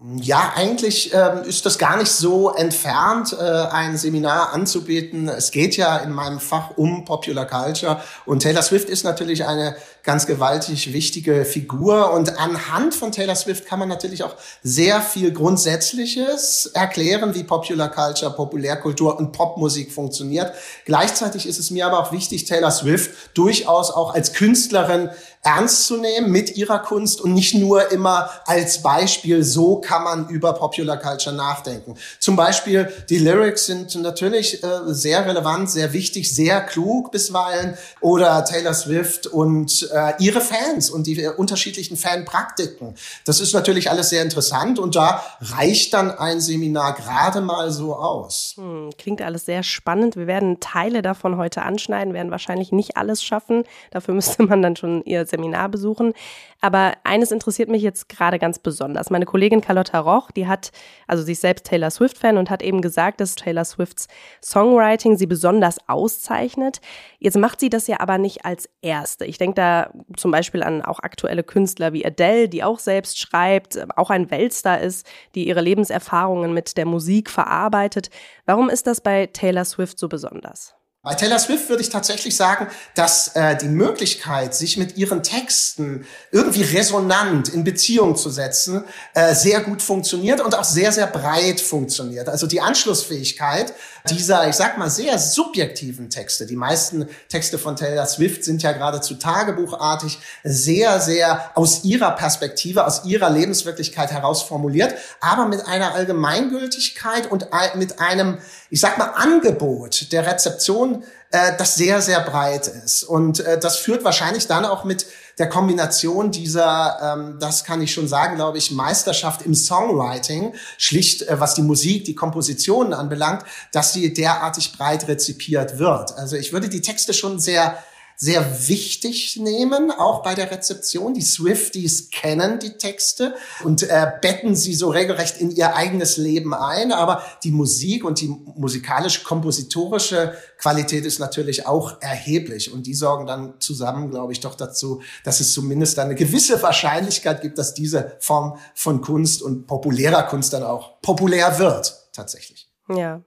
Ja, 0.00 0.52
eigentlich 0.54 1.12
ähm, 1.12 1.42
ist 1.42 1.66
das 1.66 1.76
gar 1.76 1.96
nicht 1.96 2.12
so 2.12 2.54
entfernt, 2.54 3.32
äh, 3.32 3.42
ein 3.42 3.96
Seminar 3.96 4.52
anzubieten. 4.52 5.28
Es 5.28 5.50
geht 5.50 5.76
ja 5.76 5.96
in 5.96 6.12
meinem 6.12 6.38
Fach 6.38 6.76
um 6.76 7.04
Popular 7.04 7.46
Culture 7.46 8.00
und 8.24 8.40
Taylor 8.40 8.62
Swift 8.62 8.88
ist 8.88 9.02
natürlich 9.02 9.44
eine 9.44 9.74
ganz 10.08 10.26
gewaltig 10.26 10.94
wichtige 10.94 11.44
Figur. 11.44 12.14
Und 12.14 12.38
anhand 12.38 12.94
von 12.94 13.12
Taylor 13.12 13.34
Swift 13.34 13.66
kann 13.66 13.78
man 13.78 13.90
natürlich 13.90 14.22
auch 14.22 14.36
sehr 14.62 15.02
viel 15.02 15.34
Grundsätzliches 15.34 16.70
erklären, 16.72 17.34
wie 17.34 17.44
Popular 17.44 17.90
Culture, 17.90 18.32
Populärkultur 18.32 19.18
und 19.18 19.32
Popmusik 19.32 19.92
funktioniert. 19.92 20.54
Gleichzeitig 20.86 21.46
ist 21.46 21.58
es 21.58 21.70
mir 21.70 21.86
aber 21.86 21.98
auch 21.98 22.10
wichtig, 22.10 22.46
Taylor 22.46 22.70
Swift 22.70 23.10
durchaus 23.34 23.90
auch 23.90 24.14
als 24.14 24.32
Künstlerin 24.32 25.10
ernst 25.42 25.86
zu 25.86 25.96
nehmen 25.98 26.30
mit 26.30 26.56
ihrer 26.56 26.78
Kunst 26.78 27.20
und 27.20 27.32
nicht 27.32 27.54
nur 27.54 27.90
immer 27.92 28.30
als 28.44 28.82
Beispiel, 28.82 29.44
so 29.44 29.76
kann 29.76 30.04
man 30.04 30.28
über 30.28 30.52
Popular 30.54 30.96
Culture 30.96 31.34
nachdenken. 31.34 31.96
Zum 32.18 32.34
Beispiel, 32.34 32.92
die 33.08 33.18
Lyrics 33.18 33.66
sind 33.66 33.94
natürlich 33.96 34.62
äh, 34.62 34.66
sehr 34.86 35.26
relevant, 35.26 35.70
sehr 35.70 35.92
wichtig, 35.92 36.34
sehr 36.34 36.60
klug 36.62 37.12
bisweilen. 37.12 37.76
Oder 38.00 38.44
Taylor 38.44 38.74
Swift 38.74 39.26
und 39.26 39.88
äh, 39.92 39.97
ihre 40.18 40.40
Fans 40.40 40.90
und 40.90 41.06
die 41.06 41.22
äh, 41.22 41.28
unterschiedlichen 41.28 41.96
Fanpraktiken. 41.96 42.94
Das 43.24 43.40
ist 43.40 43.52
natürlich 43.52 43.90
alles 43.90 44.10
sehr 44.10 44.22
interessant 44.22 44.78
und 44.78 44.96
da 44.96 45.22
reicht 45.40 45.94
dann 45.94 46.10
ein 46.10 46.40
Seminar 46.40 46.94
gerade 46.94 47.40
mal 47.40 47.70
so 47.70 47.94
aus. 47.94 48.54
Hm, 48.56 48.90
klingt 48.98 49.22
alles 49.22 49.46
sehr 49.46 49.62
spannend. 49.62 50.16
Wir 50.16 50.26
werden 50.26 50.60
Teile 50.60 51.02
davon 51.02 51.36
heute 51.36 51.62
anschneiden, 51.62 52.14
werden 52.14 52.30
wahrscheinlich 52.30 52.72
nicht 52.72 52.96
alles 52.96 53.22
schaffen. 53.22 53.64
Dafür 53.90 54.14
müsste 54.18 54.42
man 54.42 54.62
dann 54.62 54.76
schon 54.76 55.02
ihr 55.04 55.26
Seminar 55.26 55.68
besuchen. 55.68 56.14
Aber 56.60 56.94
eines 57.04 57.30
interessiert 57.30 57.68
mich 57.68 57.82
jetzt 57.82 58.08
gerade 58.08 58.38
ganz 58.38 58.58
besonders. 58.58 59.10
Meine 59.10 59.26
Kollegin 59.26 59.60
Carlotta 59.60 60.00
Roch, 60.00 60.32
die 60.32 60.48
hat, 60.48 60.72
also 61.06 61.22
sie 61.22 61.32
ist 61.32 61.42
selbst 61.42 61.66
Taylor 61.66 61.90
Swift-Fan 61.90 62.36
und 62.36 62.50
hat 62.50 62.62
eben 62.62 62.82
gesagt, 62.82 63.20
dass 63.20 63.36
Taylor 63.36 63.64
Swifts 63.64 64.08
Songwriting 64.42 65.16
sie 65.16 65.26
besonders 65.26 65.76
auszeichnet. 65.88 66.80
Jetzt 67.20 67.36
macht 67.36 67.60
sie 67.60 67.70
das 67.70 67.86
ja 67.86 68.00
aber 68.00 68.18
nicht 68.18 68.44
als 68.44 68.68
erste. 68.82 69.24
Ich 69.24 69.38
denke 69.38 69.54
da 69.54 69.90
zum 70.16 70.32
Beispiel 70.32 70.64
an 70.64 70.82
auch 70.82 70.98
aktuelle 70.98 71.44
Künstler 71.44 71.92
wie 71.92 72.04
Adele, 72.04 72.48
die 72.48 72.64
auch 72.64 72.80
selbst 72.80 73.18
schreibt, 73.20 73.78
auch 73.96 74.10
ein 74.10 74.30
Weltstar 74.32 74.80
ist, 74.80 75.06
die 75.36 75.46
ihre 75.46 75.60
Lebenserfahrungen 75.60 76.52
mit 76.52 76.76
der 76.76 76.86
Musik 76.86 77.30
verarbeitet. 77.30 78.10
Warum 78.46 78.68
ist 78.68 78.88
das 78.88 79.00
bei 79.00 79.26
Taylor 79.26 79.64
Swift 79.64 79.98
so 79.98 80.08
besonders? 80.08 80.77
Bei 81.02 81.14
Taylor 81.14 81.38
Swift 81.38 81.68
würde 81.68 81.80
ich 81.80 81.90
tatsächlich 81.90 82.36
sagen, 82.36 82.66
dass 82.96 83.28
äh, 83.36 83.56
die 83.56 83.68
Möglichkeit, 83.68 84.52
sich 84.52 84.76
mit 84.76 84.96
ihren 84.96 85.22
Texten 85.22 86.04
irgendwie 86.32 86.62
resonant 86.62 87.48
in 87.50 87.62
Beziehung 87.62 88.16
zu 88.16 88.30
setzen, 88.30 88.82
äh, 89.14 89.32
sehr 89.32 89.60
gut 89.60 89.80
funktioniert 89.80 90.40
und 90.40 90.56
auch 90.56 90.64
sehr, 90.64 90.90
sehr 90.90 91.06
breit 91.06 91.60
funktioniert. 91.60 92.28
Also 92.28 92.48
die 92.48 92.60
Anschlussfähigkeit 92.60 93.74
dieser, 94.10 94.48
ich 94.48 94.56
sag 94.56 94.76
mal, 94.78 94.90
sehr 94.90 95.18
subjektiven 95.18 96.10
Texte. 96.10 96.46
Die 96.46 96.56
meisten 96.56 97.08
Texte 97.28 97.58
von 97.58 97.76
Taylor 97.76 98.06
Swift 98.06 98.42
sind 98.42 98.62
ja 98.62 98.72
geradezu 98.72 99.14
tagebuchartig, 99.14 100.18
sehr, 100.42 101.00
sehr 101.00 101.52
aus 101.54 101.84
ihrer 101.84 102.12
Perspektive, 102.12 102.86
aus 102.86 103.04
ihrer 103.04 103.30
Lebenswirklichkeit 103.30 104.10
heraus 104.10 104.42
formuliert, 104.42 104.94
aber 105.20 105.46
mit 105.46 105.66
einer 105.66 105.94
Allgemeingültigkeit 105.94 107.30
und 107.30 107.48
mit 107.74 108.00
einem, 108.00 108.38
ich 108.70 108.80
sag 108.80 108.98
mal, 108.98 109.12
Angebot 109.14 110.10
der 110.12 110.26
Rezeption, 110.26 110.87
äh, 111.30 111.52
das 111.58 111.74
sehr, 111.74 112.00
sehr 112.02 112.20
breit 112.20 112.66
ist. 112.66 113.02
Und 113.02 113.40
äh, 113.40 113.58
das 113.58 113.76
führt 113.76 114.04
wahrscheinlich 114.04 114.46
dann 114.46 114.64
auch 114.64 114.84
mit 114.84 115.06
der 115.38 115.48
Kombination 115.48 116.30
dieser, 116.30 117.16
ähm, 117.16 117.38
das 117.38 117.64
kann 117.64 117.80
ich 117.80 117.92
schon 117.92 118.08
sagen, 118.08 118.36
glaube 118.36 118.58
ich, 118.58 118.70
Meisterschaft 118.70 119.42
im 119.42 119.54
Songwriting, 119.54 120.54
schlicht 120.78 121.22
äh, 121.22 121.40
was 121.40 121.54
die 121.54 121.62
Musik, 121.62 122.04
die 122.04 122.14
Kompositionen 122.14 122.92
anbelangt, 122.92 123.44
dass 123.72 123.92
sie 123.92 124.12
derartig 124.12 124.76
breit 124.76 125.06
rezipiert 125.08 125.78
wird. 125.78 126.16
Also 126.16 126.36
ich 126.36 126.52
würde 126.52 126.68
die 126.68 126.80
Texte 126.80 127.14
schon 127.14 127.38
sehr 127.38 127.78
sehr 128.20 128.68
wichtig 128.68 129.36
nehmen, 129.36 129.92
auch 129.92 130.24
bei 130.24 130.34
der 130.34 130.50
Rezeption. 130.50 131.14
Die 131.14 131.22
Swifties 131.22 132.10
kennen 132.10 132.58
die 132.58 132.76
Texte 132.76 133.36
und 133.62 133.84
äh, 133.84 134.10
betten 134.20 134.56
sie 134.56 134.74
so 134.74 134.90
regelrecht 134.90 135.40
in 135.40 135.52
ihr 135.52 135.76
eigenes 135.76 136.16
Leben 136.16 136.52
ein. 136.52 136.90
Aber 136.90 137.22
die 137.44 137.52
Musik 137.52 138.04
und 138.04 138.20
die 138.20 138.26
musikalisch-kompositorische 138.26 140.34
Qualität 140.58 141.06
ist 141.06 141.20
natürlich 141.20 141.66
auch 141.66 142.02
erheblich. 142.02 142.72
Und 142.72 142.88
die 142.88 142.94
sorgen 142.94 143.28
dann 143.28 143.54
zusammen, 143.60 144.10
glaube 144.10 144.32
ich, 144.32 144.40
doch 144.40 144.56
dazu, 144.56 145.00
dass 145.22 145.38
es 145.38 145.52
zumindest 145.52 146.00
eine 146.00 146.16
gewisse 146.16 146.60
Wahrscheinlichkeit 146.60 147.40
gibt, 147.40 147.56
dass 147.56 147.72
diese 147.72 148.16
Form 148.18 148.58
von 148.74 149.00
Kunst 149.00 149.42
und 149.42 149.68
populärer 149.68 150.24
Kunst 150.24 150.52
dann 150.52 150.64
auch 150.64 151.00
populär 151.02 151.60
wird, 151.60 152.08
tatsächlich. 152.12 152.68
Ja. 152.88 153.22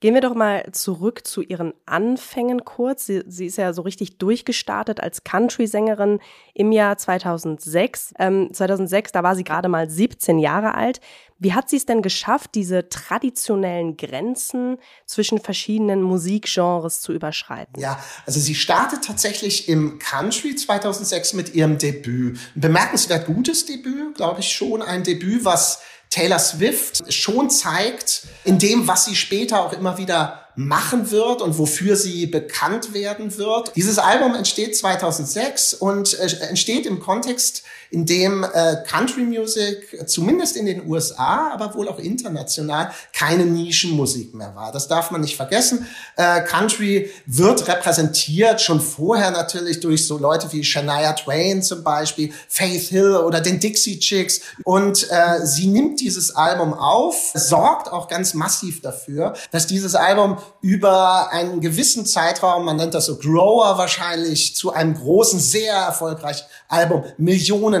Gehen 0.00 0.12
wir 0.12 0.20
doch 0.20 0.34
mal 0.34 0.66
zurück 0.72 1.26
zu 1.26 1.40
ihren 1.40 1.72
Anfängen 1.86 2.66
kurz. 2.66 3.06
Sie, 3.06 3.22
sie 3.26 3.46
ist 3.46 3.56
ja 3.56 3.72
so 3.72 3.80
richtig 3.80 4.18
durchgestartet 4.18 5.00
als 5.00 5.24
Country-Sängerin 5.24 6.20
im 6.52 6.70
Jahr 6.70 6.98
2006. 6.98 8.12
Ähm, 8.18 8.50
2006, 8.52 9.12
da 9.12 9.22
war 9.22 9.34
sie 9.34 9.44
gerade 9.44 9.68
mal 9.68 9.88
17 9.88 10.38
Jahre 10.38 10.74
alt. 10.74 11.00
Wie 11.38 11.54
hat 11.54 11.70
sie 11.70 11.76
es 11.76 11.86
denn 11.86 12.02
geschafft, 12.02 12.50
diese 12.54 12.90
traditionellen 12.90 13.96
Grenzen 13.96 14.76
zwischen 15.06 15.38
verschiedenen 15.38 16.02
Musikgenres 16.02 17.00
zu 17.00 17.14
überschreiten? 17.14 17.80
Ja, 17.80 17.98
also 18.26 18.38
sie 18.38 18.54
startet 18.54 19.02
tatsächlich 19.02 19.66
im 19.66 19.98
Country 19.98 20.56
2006 20.56 21.32
mit 21.32 21.54
ihrem 21.54 21.78
Debüt. 21.78 22.38
Ein 22.54 22.60
bemerkenswert 22.60 23.26
gutes 23.26 23.64
Debüt, 23.64 24.14
glaube 24.14 24.40
ich 24.40 24.52
schon. 24.52 24.82
Ein 24.82 25.04
Debüt, 25.04 25.46
was 25.46 25.80
Taylor 26.10 26.38
Swift 26.38 27.12
schon 27.12 27.50
zeigt, 27.50 28.22
in 28.44 28.58
dem, 28.58 28.88
was 28.88 29.04
sie 29.04 29.16
später 29.16 29.60
auch 29.60 29.72
immer 29.72 29.98
wieder 29.98 30.46
machen 30.56 31.10
wird 31.10 31.42
und 31.42 31.58
wofür 31.58 31.96
sie 31.96 32.26
bekannt 32.26 32.94
werden 32.94 33.36
wird. 33.36 33.76
Dieses 33.76 33.98
Album 33.98 34.34
entsteht 34.34 34.74
2006 34.74 35.74
und 35.74 36.18
äh, 36.18 36.26
entsteht 36.48 36.86
im 36.86 36.98
Kontext, 36.98 37.62
in 37.96 38.04
dem 38.04 38.44
äh, 38.44 38.76
Country 38.86 39.22
Music 39.22 40.06
zumindest 40.06 40.54
in 40.54 40.66
den 40.66 40.86
USA, 40.86 41.50
aber 41.54 41.74
wohl 41.74 41.88
auch 41.88 41.98
international 41.98 42.90
keine 43.14 43.46
Nischenmusik 43.46 44.34
mehr 44.34 44.54
war. 44.54 44.70
Das 44.70 44.86
darf 44.86 45.10
man 45.10 45.22
nicht 45.22 45.34
vergessen. 45.34 45.86
Äh, 46.16 46.42
Country 46.42 47.10
wird 47.24 47.66
repräsentiert 47.66 48.60
schon 48.60 48.82
vorher 48.82 49.30
natürlich 49.30 49.80
durch 49.80 50.06
so 50.06 50.18
Leute 50.18 50.52
wie 50.52 50.62
Shania 50.62 51.14
Twain 51.14 51.62
zum 51.62 51.82
Beispiel, 51.82 52.34
Faith 52.48 52.88
Hill 52.88 53.16
oder 53.16 53.40
den 53.40 53.60
Dixie 53.60 53.98
Chicks 53.98 54.42
und 54.64 55.10
äh, 55.10 55.46
sie 55.46 55.66
nimmt 55.66 56.00
dieses 56.00 56.36
Album 56.36 56.74
auf, 56.74 57.32
sorgt 57.32 57.90
auch 57.90 58.08
ganz 58.08 58.34
massiv 58.34 58.82
dafür, 58.82 59.32
dass 59.52 59.66
dieses 59.66 59.94
Album 59.94 60.36
über 60.60 61.32
einen 61.32 61.62
gewissen 61.62 62.04
Zeitraum, 62.04 62.66
man 62.66 62.76
nennt 62.76 62.92
das 62.92 63.06
so 63.06 63.16
Grower 63.16 63.78
wahrscheinlich, 63.78 64.54
zu 64.54 64.70
einem 64.74 64.92
großen, 64.92 65.40
sehr 65.40 65.72
erfolgreichen 65.72 66.44
Album 66.68 67.04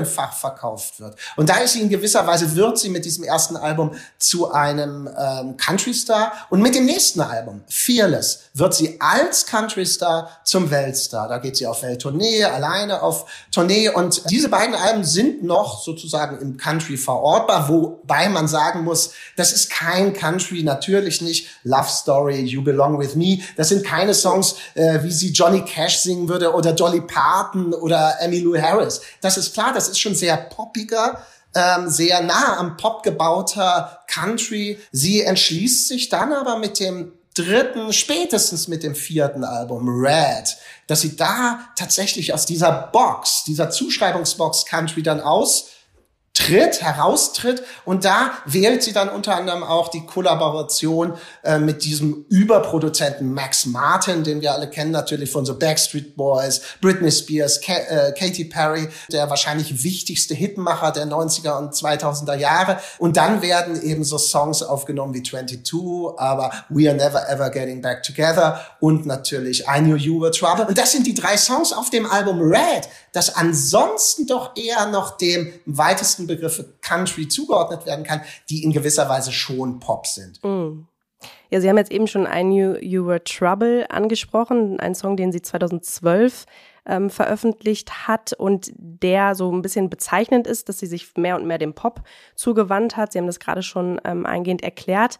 millionenfach 0.06 0.32
verkauft 0.32 1.00
wird. 1.00 1.16
Und 1.36 1.48
da 1.48 1.56
ist 1.56 1.72
sie 1.72 1.82
in 1.82 1.88
gewisser 1.88 2.26
Weise, 2.26 2.54
wird 2.54 2.78
sie 2.78 2.88
mit 2.88 3.04
diesem 3.04 3.24
ersten 3.24 3.56
Album 3.56 3.92
zu 4.18 4.50
einem 4.52 5.08
ähm, 5.18 5.56
Country-Star 5.56 6.32
und 6.50 6.62
mit 6.62 6.74
dem 6.74 6.86
nächsten 6.86 7.20
Album, 7.20 7.62
Fearless, 7.68 8.40
wird 8.54 8.74
sie 8.74 9.00
als 9.00 9.46
Country-Star 9.46 10.30
zum 10.44 10.70
Weltstar. 10.70 11.28
Da 11.28 11.38
geht 11.38 11.56
sie 11.56 11.66
auf 11.66 11.82
Welttournee, 11.82 12.44
alleine 12.44 13.02
auf 13.02 13.26
Tournee 13.50 13.88
und 13.88 14.30
diese 14.30 14.48
beiden 14.48 14.74
Alben 14.74 15.04
sind 15.04 15.42
noch 15.42 15.82
sozusagen 15.82 16.38
im 16.40 16.56
Country 16.56 16.96
verortbar, 16.96 17.68
wobei 17.68 18.28
man 18.28 18.48
sagen 18.48 18.84
muss, 18.84 19.12
das 19.36 19.52
ist 19.52 19.70
kein 19.70 20.12
Country, 20.12 20.62
natürlich 20.62 21.20
nicht 21.20 21.48
Love 21.64 21.88
Story, 21.88 22.40
You 22.40 22.62
Belong 22.62 22.98
With 22.98 23.14
Me. 23.14 23.38
Das 23.56 23.68
sind 23.68 23.84
keine 23.84 24.14
Songs, 24.14 24.56
äh, 24.74 25.02
wie 25.02 25.12
sie 25.12 25.32
Johnny 25.32 25.62
Cash 25.62 25.98
singen 25.98 26.28
würde 26.28 26.52
oder 26.52 26.72
Dolly 26.72 27.00
Parton 27.00 27.74
oder 27.74 28.16
Emmylou 28.20 28.56
Harris. 28.56 29.00
Das 29.20 29.36
ist 29.36 29.54
klar, 29.56 29.72
das 29.72 29.85
ist 29.88 30.00
schon 30.00 30.14
sehr 30.14 30.36
poppiger, 30.36 31.24
ähm, 31.54 31.88
sehr 31.88 32.22
nah 32.22 32.58
am 32.58 32.76
Pop 32.76 33.02
gebauter 33.02 34.00
Country. 34.08 34.78
Sie 34.92 35.22
entschließt 35.22 35.88
sich 35.88 36.08
dann 36.08 36.32
aber 36.32 36.58
mit 36.58 36.78
dem 36.80 37.12
dritten, 37.34 37.92
spätestens 37.92 38.68
mit 38.68 38.82
dem 38.82 38.94
vierten 38.94 39.44
Album 39.44 39.88
Red, 39.88 40.56
dass 40.86 41.02
sie 41.02 41.16
da 41.16 41.60
tatsächlich 41.76 42.32
aus 42.32 42.46
dieser 42.46 42.72
Box, 42.92 43.44
dieser 43.44 43.70
Zuschreibungsbox 43.70 44.66
Country 44.66 45.02
dann 45.02 45.20
aus 45.20 45.68
tritt, 46.36 46.82
heraustritt. 46.82 47.62
Und 47.84 48.04
da 48.04 48.32
wählt 48.44 48.82
sie 48.82 48.92
dann 48.92 49.08
unter 49.08 49.34
anderem 49.34 49.62
auch 49.62 49.88
die 49.88 50.04
Kollaboration 50.04 51.14
äh, 51.42 51.58
mit 51.58 51.84
diesem 51.84 52.26
Überproduzenten 52.28 53.32
Max 53.32 53.66
Martin, 53.66 54.22
den 54.22 54.42
wir 54.42 54.52
alle 54.52 54.68
kennen 54.68 54.90
natürlich 54.90 55.30
von 55.30 55.46
so 55.46 55.58
Backstreet 55.58 56.14
Boys, 56.16 56.60
Britney 56.80 57.10
Spears, 57.10 57.60
Ka 57.60 57.72
äh, 57.72 58.12
Katy 58.12 58.44
Perry, 58.44 58.88
der 59.10 59.30
wahrscheinlich 59.30 59.82
wichtigste 59.82 60.34
Hitmacher 60.34 60.92
der 60.92 61.06
90er 61.06 61.58
und 61.58 61.72
2000er 61.72 62.36
Jahre. 62.36 62.78
Und 62.98 63.16
dann 63.16 63.40
werden 63.40 63.80
eben 63.82 64.04
so 64.04 64.18
Songs 64.18 64.62
aufgenommen 64.62 65.14
wie 65.14 65.22
22, 65.22 65.74
aber 66.18 66.52
We 66.68 66.88
Are 66.88 66.96
Never 66.96 67.28
Ever 67.28 67.48
Getting 67.50 67.80
Back 67.80 68.02
Together 68.02 68.60
und 68.80 69.06
natürlich 69.06 69.64
I 69.66 69.78
Knew 69.78 69.96
You 69.96 70.20
Were 70.20 70.32
Trouble. 70.32 70.66
Und 70.66 70.76
das 70.76 70.92
sind 70.92 71.06
die 71.06 71.14
drei 71.14 71.38
Songs 71.38 71.72
auf 71.72 71.88
dem 71.88 72.04
Album 72.04 72.40
Red, 72.42 72.88
das 73.16 73.34
ansonsten 73.34 74.26
doch 74.26 74.54
eher 74.56 74.86
noch 74.90 75.16
dem 75.16 75.52
weitesten 75.64 76.26
Begriffe 76.26 76.74
Country 76.82 77.28
zugeordnet 77.28 77.86
werden 77.86 78.04
kann, 78.04 78.20
die 78.50 78.62
in 78.62 78.72
gewisser 78.72 79.08
Weise 79.08 79.32
schon 79.32 79.80
Pop 79.80 80.06
sind. 80.06 80.42
Mm. 80.44 80.86
Ja, 81.48 81.60
Sie 81.60 81.68
haben 81.68 81.78
jetzt 81.78 81.92
eben 81.92 82.06
schon 82.06 82.26
I 82.26 82.42
Knew 82.42 82.76
You 82.80 83.06
Were 83.06 83.24
Trouble 83.24 83.86
angesprochen, 83.88 84.78
ein 84.80 84.94
Song, 84.94 85.16
den 85.16 85.32
Sie 85.32 85.40
2012 85.40 86.44
ähm, 86.84 87.08
veröffentlicht 87.08 88.06
hat 88.06 88.34
und 88.34 88.70
der 88.76 89.34
so 89.34 89.50
ein 89.50 89.62
bisschen 89.62 89.88
bezeichnend 89.88 90.46
ist, 90.46 90.68
dass 90.68 90.78
sie 90.78 90.86
sich 90.86 91.16
mehr 91.16 91.36
und 91.36 91.46
mehr 91.46 91.58
dem 91.58 91.74
Pop 91.74 92.02
zugewandt 92.34 92.96
hat. 92.96 93.12
Sie 93.12 93.18
haben 93.18 93.26
das 93.26 93.40
gerade 93.40 93.62
schon 93.62 93.98
ähm, 94.04 94.26
eingehend 94.26 94.62
erklärt. 94.62 95.18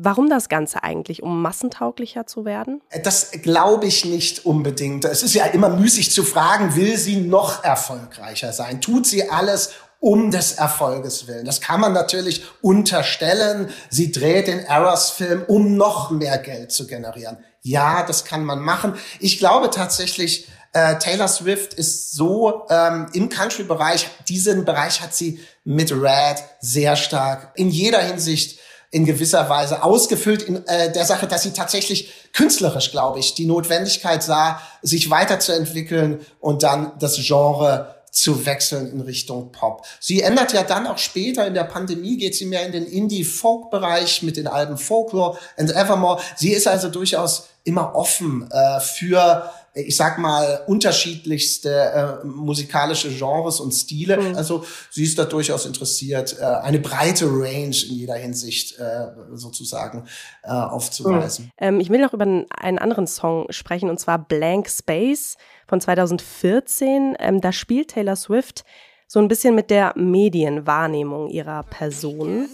Warum 0.00 0.30
das 0.30 0.48
Ganze 0.48 0.82
eigentlich? 0.82 1.22
Um 1.22 1.42
massentauglicher 1.42 2.26
zu 2.26 2.46
werden? 2.46 2.80
Das 3.04 3.30
glaube 3.30 3.86
ich 3.86 4.06
nicht 4.06 4.46
unbedingt. 4.46 5.04
Es 5.04 5.22
ist 5.22 5.34
ja 5.34 5.44
immer 5.44 5.68
müßig 5.68 6.10
zu 6.10 6.24
fragen, 6.24 6.74
will 6.76 6.96
sie 6.96 7.16
noch 7.16 7.62
erfolgreicher 7.62 8.54
sein? 8.54 8.80
Tut 8.80 9.06
sie 9.06 9.28
alles, 9.28 9.72
um 10.00 10.30
des 10.30 10.52
Erfolges 10.52 11.26
willen. 11.26 11.44
Das 11.44 11.60
kann 11.60 11.78
man 11.78 11.92
natürlich 11.92 12.42
unterstellen. 12.62 13.68
Sie 13.90 14.10
dreht 14.10 14.46
den 14.46 14.60
Eros-Film, 14.60 15.44
um 15.46 15.76
noch 15.76 16.10
mehr 16.10 16.38
Geld 16.38 16.72
zu 16.72 16.86
generieren. 16.86 17.36
Ja, 17.60 18.02
das 18.02 18.24
kann 18.24 18.44
man 18.44 18.60
machen. 18.60 18.94
Ich 19.20 19.38
glaube 19.38 19.68
tatsächlich, 19.68 20.48
äh, 20.72 20.98
Taylor 20.98 21.28
Swift 21.28 21.74
ist 21.74 22.12
so 22.12 22.66
ähm, 22.70 23.08
im 23.12 23.28
Country-Bereich, 23.28 24.08
diesen 24.26 24.64
Bereich 24.64 25.02
hat 25.02 25.14
sie 25.14 25.38
mit 25.64 25.92
Red 25.92 26.42
sehr 26.60 26.96
stark 26.96 27.52
in 27.56 27.68
jeder 27.68 28.00
Hinsicht 28.00 28.58
in 28.92 29.06
gewisser 29.06 29.48
Weise 29.48 29.82
ausgefüllt 29.82 30.42
in 30.42 30.64
äh, 30.66 30.92
der 30.92 31.06
Sache, 31.06 31.26
dass 31.26 31.42
sie 31.42 31.52
tatsächlich 31.52 32.12
künstlerisch, 32.34 32.90
glaube 32.90 33.18
ich, 33.18 33.34
die 33.34 33.46
Notwendigkeit 33.46 34.22
sah, 34.22 34.60
sich 34.82 35.10
weiterzuentwickeln 35.10 36.20
und 36.40 36.62
dann 36.62 36.92
das 36.98 37.16
Genre 37.16 37.96
zu 38.10 38.44
wechseln 38.44 38.92
in 38.92 39.00
Richtung 39.00 39.50
Pop. 39.50 39.86
Sie 39.98 40.20
ändert 40.20 40.52
ja 40.52 40.62
dann 40.62 40.86
auch 40.86 40.98
später 40.98 41.46
in 41.46 41.54
der 41.54 41.64
Pandemie, 41.64 42.18
geht 42.18 42.34
sie 42.34 42.44
mehr 42.44 42.66
in 42.66 42.72
den 42.72 42.86
Indie-Folk-Bereich 42.86 44.22
mit 44.22 44.36
den 44.36 44.46
Alben 44.46 44.76
Folklore 44.76 45.38
and 45.56 45.74
Evermore. 45.74 46.20
Sie 46.36 46.52
ist 46.52 46.68
also 46.68 46.90
durchaus 46.90 47.48
immer 47.64 47.94
offen 47.94 48.50
äh, 48.50 48.80
für 48.80 49.50
ich 49.74 49.96
sag 49.96 50.18
mal, 50.18 50.62
unterschiedlichste 50.66 52.20
äh, 52.22 52.26
musikalische 52.26 53.08
Genres 53.08 53.58
und 53.58 53.72
Stile. 53.72 54.18
Mhm. 54.18 54.36
Also 54.36 54.64
sie 54.90 55.04
ist 55.04 55.18
da 55.18 55.24
durchaus 55.24 55.64
interessiert, 55.64 56.36
äh, 56.38 56.44
eine 56.44 56.78
breite 56.78 57.26
Range 57.26 57.76
in 57.88 57.94
jeder 57.94 58.16
Hinsicht 58.16 58.78
äh, 58.78 59.06
sozusagen 59.32 60.06
äh, 60.42 60.50
aufzuweisen. 60.50 61.46
Mhm. 61.46 61.50
Ähm, 61.58 61.80
ich 61.80 61.88
will 61.88 62.00
noch 62.00 62.12
über 62.12 62.24
einen 62.24 62.78
anderen 62.78 63.06
Song 63.06 63.46
sprechen, 63.50 63.88
und 63.88 63.98
zwar 63.98 64.18
Blank 64.18 64.68
Space 64.68 65.36
von 65.66 65.80
2014. 65.80 67.16
Ähm, 67.18 67.40
da 67.40 67.52
spielt 67.52 67.88
Taylor 67.88 68.16
Swift 68.16 68.64
so 69.06 69.20
ein 69.20 69.28
bisschen 69.28 69.54
mit 69.54 69.70
der 69.70 69.92
Medienwahrnehmung 69.96 71.28
ihrer 71.28 71.62
Person. 71.64 72.48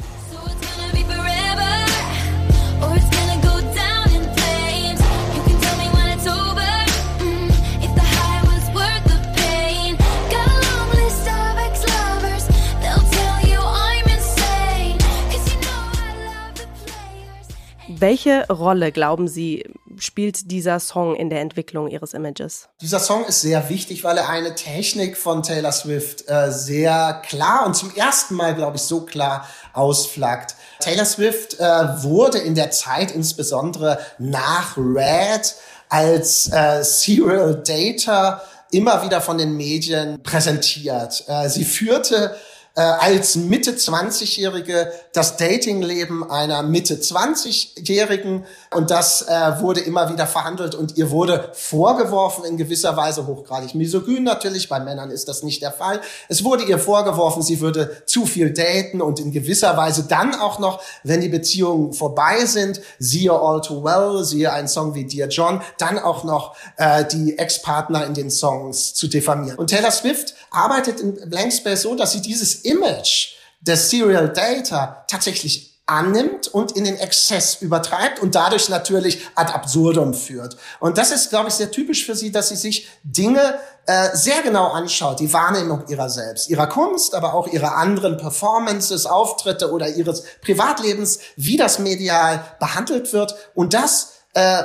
Welche 18.00 18.46
Rolle, 18.48 18.92
glauben 18.92 19.26
Sie, 19.26 19.64
spielt 19.98 20.52
dieser 20.52 20.78
Song 20.78 21.16
in 21.16 21.30
der 21.30 21.40
Entwicklung 21.40 21.88
Ihres 21.88 22.14
Images? 22.14 22.68
Dieser 22.80 23.00
Song 23.00 23.24
ist 23.24 23.40
sehr 23.40 23.68
wichtig, 23.70 24.04
weil 24.04 24.16
er 24.18 24.28
eine 24.28 24.54
Technik 24.54 25.16
von 25.16 25.42
Taylor 25.42 25.72
Swift 25.72 26.28
äh, 26.28 26.52
sehr 26.52 27.20
klar 27.26 27.66
und 27.66 27.74
zum 27.74 27.92
ersten 27.96 28.36
Mal, 28.36 28.54
glaube 28.54 28.76
ich, 28.76 28.82
so 28.82 29.00
klar 29.00 29.48
ausflaggt. 29.72 30.54
Taylor 30.78 31.04
Swift 31.04 31.58
äh, 31.58 31.64
wurde 32.02 32.38
in 32.38 32.54
der 32.54 32.70
Zeit 32.70 33.10
insbesondere 33.10 33.98
nach 34.18 34.76
Red 34.76 35.56
als 35.88 36.52
äh, 36.52 36.84
Serial 36.84 37.60
Data 37.66 38.42
immer 38.70 39.04
wieder 39.04 39.20
von 39.20 39.38
den 39.38 39.56
Medien 39.56 40.22
präsentiert. 40.22 41.24
Äh, 41.26 41.48
sie 41.48 41.64
führte 41.64 42.36
äh, 42.74 42.80
als 42.80 43.36
Mitte 43.36 43.72
20-Jährige 43.72 44.92
das 45.12 45.36
Datingleben 45.36 46.30
einer 46.30 46.62
Mitte 46.62 46.94
20-Jährigen 46.96 48.44
und 48.74 48.90
das 48.90 49.22
äh, 49.22 49.60
wurde 49.60 49.80
immer 49.80 50.12
wieder 50.12 50.26
verhandelt 50.26 50.74
und 50.74 50.96
ihr 50.96 51.10
wurde 51.10 51.50
vorgeworfen 51.54 52.44
in 52.44 52.56
gewisser 52.56 52.96
Weise 52.96 53.26
hochgradig 53.26 53.74
misogyn 53.74 54.22
natürlich, 54.22 54.68
bei 54.68 54.80
Männern 54.80 55.10
ist 55.10 55.28
das 55.28 55.42
nicht 55.42 55.62
der 55.62 55.72
Fall. 55.72 56.00
Es 56.28 56.44
wurde 56.44 56.64
ihr 56.64 56.78
vorgeworfen, 56.78 57.42
sie 57.42 57.60
würde 57.60 58.02
zu 58.06 58.26
viel 58.26 58.52
daten 58.52 59.00
und 59.00 59.18
in 59.18 59.32
gewisser 59.32 59.76
Weise 59.76 60.04
dann 60.04 60.34
auch 60.34 60.58
noch, 60.58 60.80
wenn 61.02 61.20
die 61.20 61.28
Beziehungen 61.28 61.92
vorbei 61.92 62.44
sind, 62.44 62.80
siehe 62.98 63.32
All 63.32 63.60
Too 63.60 63.82
Well, 63.82 64.24
siehe 64.24 64.52
einen 64.52 64.68
Song 64.68 64.94
wie 64.94 65.04
Dear 65.04 65.28
John, 65.28 65.60
dann 65.78 65.98
auch 65.98 66.24
noch 66.24 66.54
äh, 66.76 67.04
die 67.04 67.38
Ex-Partner 67.38 68.06
in 68.06 68.14
den 68.14 68.30
Songs 68.30 68.94
zu 68.94 69.08
diffamieren. 69.08 69.58
Und 69.58 69.70
Taylor 69.70 69.90
Swift 69.90 70.34
arbeitet 70.50 71.00
in 71.00 71.28
Blank 71.28 71.52
Space 71.52 71.82
so, 71.82 71.94
dass 71.94 72.12
sie 72.12 72.20
Image 72.64 73.34
des 73.60 73.90
Serial 73.90 74.32
Data 74.32 75.04
tatsächlich 75.08 75.68
annimmt 75.88 76.48
und 76.48 76.72
in 76.72 76.84
den 76.84 76.96
Exzess 76.96 77.62
übertreibt 77.62 78.20
und 78.20 78.34
dadurch 78.34 78.68
natürlich 78.68 79.26
ad 79.34 79.52
absurdum 79.52 80.12
führt. 80.12 80.56
Und 80.80 80.98
das 80.98 81.10
ist, 81.10 81.30
glaube 81.30 81.48
ich, 81.48 81.54
sehr 81.54 81.70
typisch 81.70 82.04
für 82.04 82.14
sie, 82.14 82.30
dass 82.30 82.50
sie 82.50 82.56
sich 82.56 82.88
Dinge 83.02 83.58
äh, 83.86 84.14
sehr 84.14 84.42
genau 84.42 84.68
anschaut, 84.68 85.18
die 85.18 85.32
Wahrnehmung 85.32 85.84
ihrer 85.88 86.10
selbst, 86.10 86.50
ihrer 86.50 86.66
Kunst, 86.66 87.14
aber 87.14 87.32
auch 87.32 87.46
ihrer 87.46 87.76
anderen 87.76 88.18
Performances, 88.18 89.06
Auftritte 89.06 89.72
oder 89.72 89.88
ihres 89.88 90.24
Privatlebens, 90.42 91.20
wie 91.36 91.56
das 91.56 91.78
medial 91.78 92.44
behandelt 92.60 93.14
wird 93.14 93.34
und 93.54 93.72
das 93.72 94.12
äh, 94.34 94.62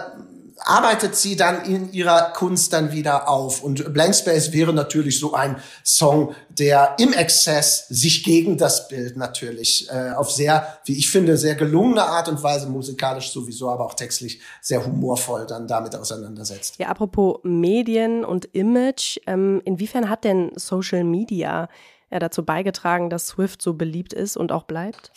arbeitet 0.66 1.16
sie 1.16 1.36
dann 1.36 1.66
in 1.66 1.92
ihrer 1.92 2.32
Kunst 2.34 2.74
dann 2.74 2.92
wieder 2.92 3.30
auf. 3.30 3.64
Und 3.64 3.94
Blank 3.94 4.16
Space 4.16 4.52
wäre 4.52 4.74
natürlich 4.74 5.20
so 5.20 5.34
ein 5.34 5.58
Song, 5.84 6.36
der 6.50 6.96
im 7.00 7.14
Exzess 7.14 7.88
sich 7.88 8.24
gegen 8.24 8.58
das 8.58 8.88
Bild 8.88 9.18
natürlich 9.18 9.90
äh, 9.90 10.12
auf 10.12 10.32
sehr, 10.32 10.80
wie 10.86 10.98
ich 10.98 11.10
finde, 11.10 11.38
sehr 11.38 11.56
gelungene 11.56 12.04
Art 12.04 12.28
und 12.28 12.42
Weise, 12.44 12.68
musikalisch 12.68 13.32
sowieso, 13.32 13.70
aber 13.70 13.86
auch 13.86 13.94
textlich 13.94 14.40
sehr 14.62 14.86
humorvoll 14.86 15.46
dann 15.48 15.68
damit 15.68 15.96
auseinandersetzt. 15.96 16.76
Ja, 16.78 16.88
apropos 16.88 17.40
Medien 17.44 18.24
und 18.24 18.46
Image, 18.54 19.20
ähm, 19.28 19.62
inwiefern 19.66 20.10
hat 20.10 20.24
denn 20.24 20.52
Social 20.56 21.04
Media 21.04 21.68
ja, 22.12 22.20
dazu 22.20 22.46
beigetragen, 22.46 23.10
dass 23.10 23.28
Swift 23.28 23.62
so 23.62 23.74
beliebt 23.74 24.14
ist 24.14 24.38
und 24.38 24.52
auch 24.52 24.64
bleibt? 24.64 25.12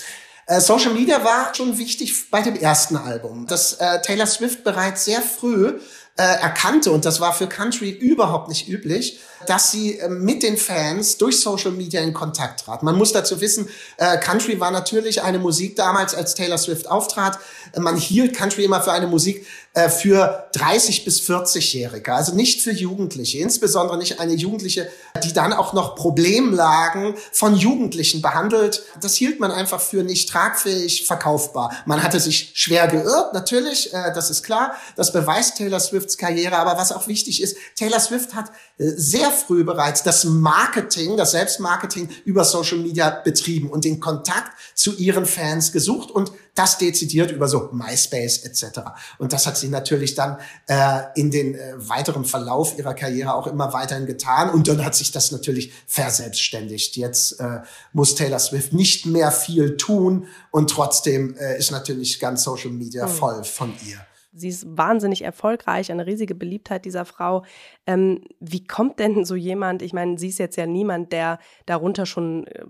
Äh, 0.46 0.60
Social 0.60 0.92
Media 0.92 1.24
war 1.24 1.54
schon 1.54 1.76
wichtig 1.76 2.30
bei 2.30 2.40
dem 2.40 2.54
ersten 2.54 2.96
Album, 2.96 3.46
das 3.46 3.74
äh, 3.74 4.00
Taylor 4.00 4.26
Swift 4.26 4.62
bereits 4.62 5.04
sehr 5.04 5.20
früh 5.20 5.80
äh, 6.18 6.22
erkannte, 6.22 6.92
und 6.92 7.04
das 7.04 7.20
war 7.20 7.34
für 7.34 7.48
Country 7.48 7.90
überhaupt 7.90 8.48
nicht 8.48 8.68
üblich, 8.68 9.18
dass 9.46 9.72
sie 9.72 9.98
äh, 9.98 10.08
mit 10.08 10.42
den 10.42 10.56
Fans 10.56 11.18
durch 11.18 11.40
Social 11.40 11.72
Media 11.72 12.00
in 12.00 12.14
Kontakt 12.14 12.60
trat. 12.60 12.82
Man 12.82 12.96
muss 12.96 13.12
dazu 13.12 13.40
wissen, 13.40 13.68
äh, 13.98 14.18
Country 14.18 14.58
war 14.60 14.70
natürlich 14.70 15.22
eine 15.22 15.38
Musik 15.38 15.76
damals, 15.76 16.14
als 16.14 16.34
Taylor 16.34 16.58
Swift 16.58 16.88
auftrat. 16.88 17.38
Man 17.76 17.96
hielt 17.96 18.34
Country 18.34 18.64
immer 18.64 18.80
für 18.80 18.92
eine 18.92 19.08
Musik 19.08 19.46
äh, 19.76 19.90
für 19.90 20.48
30 20.52 21.04
bis 21.04 21.20
40-Jährige, 21.20 22.14
also 22.14 22.34
nicht 22.34 22.62
für 22.62 22.72
Jugendliche, 22.72 23.40
insbesondere 23.40 23.98
nicht 23.98 24.20
eine 24.20 24.32
Jugendliche, 24.32 24.88
die 25.22 25.34
dann 25.34 25.52
auch 25.52 25.74
noch 25.74 25.96
Problemlagen 25.96 27.14
von 27.30 27.54
Jugendlichen 27.54 28.22
behandelt. 28.22 28.82
Das 29.02 29.16
hielt 29.16 29.38
man 29.38 29.50
einfach 29.50 29.78
für 29.78 30.02
nicht 30.02 30.30
tragfähig, 30.30 31.06
verkaufbar. 31.06 31.76
Man 31.84 32.02
hatte 32.02 32.20
sich 32.20 32.52
schwer 32.54 32.88
geirrt, 32.88 33.34
natürlich, 33.34 33.90
das 33.92 34.30
ist 34.30 34.42
klar. 34.42 34.74
Das 34.96 35.12
beweist 35.12 35.58
Taylor 35.58 35.78
Swifts 35.78 36.16
Karriere. 36.16 36.56
Aber 36.56 36.78
was 36.78 36.90
auch 36.90 37.06
wichtig 37.06 37.42
ist, 37.42 37.58
Taylor 37.76 38.00
Swift 38.00 38.34
hat 38.34 38.50
sehr 38.78 39.30
früh 39.30 39.62
bereits 39.62 40.02
das 40.02 40.24
Marketing, 40.24 41.18
das 41.18 41.32
Selbstmarketing 41.32 42.08
über 42.24 42.44
Social 42.44 42.78
Media 42.78 43.10
betrieben 43.10 43.68
und 43.68 43.84
den 43.84 44.00
Kontakt 44.00 44.52
zu 44.74 44.96
ihren 44.96 45.26
Fans 45.26 45.70
gesucht 45.72 46.10
und 46.10 46.32
das 46.56 46.78
dezidiert 46.78 47.30
über 47.30 47.46
so 47.46 47.68
MySpace 47.72 48.44
etc. 48.44 48.80
Und 49.18 49.32
das 49.32 49.46
hat 49.46 49.56
sie 49.56 49.68
natürlich 49.68 50.14
dann 50.14 50.38
äh, 50.66 51.02
in 51.14 51.30
den 51.30 51.54
äh, 51.54 51.74
weiteren 51.76 52.24
Verlauf 52.24 52.76
ihrer 52.78 52.94
Karriere 52.94 53.34
auch 53.34 53.46
immer 53.46 53.72
weiterhin 53.72 54.06
getan. 54.06 54.50
Und 54.50 54.66
dann 54.66 54.84
hat 54.84 54.94
sich 54.94 55.12
das 55.12 55.30
natürlich 55.30 55.72
verselbstständigt. 55.86 56.96
Jetzt 56.96 57.40
äh, 57.40 57.60
muss 57.92 58.14
Taylor 58.14 58.38
Swift 58.38 58.72
nicht 58.72 59.06
mehr 59.06 59.30
viel 59.30 59.76
tun 59.76 60.26
und 60.50 60.70
trotzdem 60.70 61.36
äh, 61.36 61.58
ist 61.58 61.70
natürlich 61.70 62.18
ganz 62.18 62.42
Social 62.42 62.70
Media 62.70 63.04
hm. 63.04 63.12
voll 63.12 63.44
von 63.44 63.72
ihr. 63.86 63.98
Sie 64.32 64.48
ist 64.48 64.66
wahnsinnig 64.68 65.22
erfolgreich, 65.22 65.90
eine 65.90 66.06
riesige 66.06 66.34
Beliebtheit 66.34 66.84
dieser 66.84 67.06
Frau. 67.06 67.44
Ähm, 67.86 68.20
wie 68.38 68.66
kommt 68.66 68.98
denn 68.98 69.24
so 69.24 69.34
jemand, 69.34 69.80
ich 69.80 69.94
meine, 69.94 70.18
sie 70.18 70.28
ist 70.28 70.38
jetzt 70.38 70.56
ja 70.56 70.66
niemand, 70.66 71.12
der 71.12 71.38
darunter 71.64 72.04
schon 72.04 72.46
äh, 72.46 72.64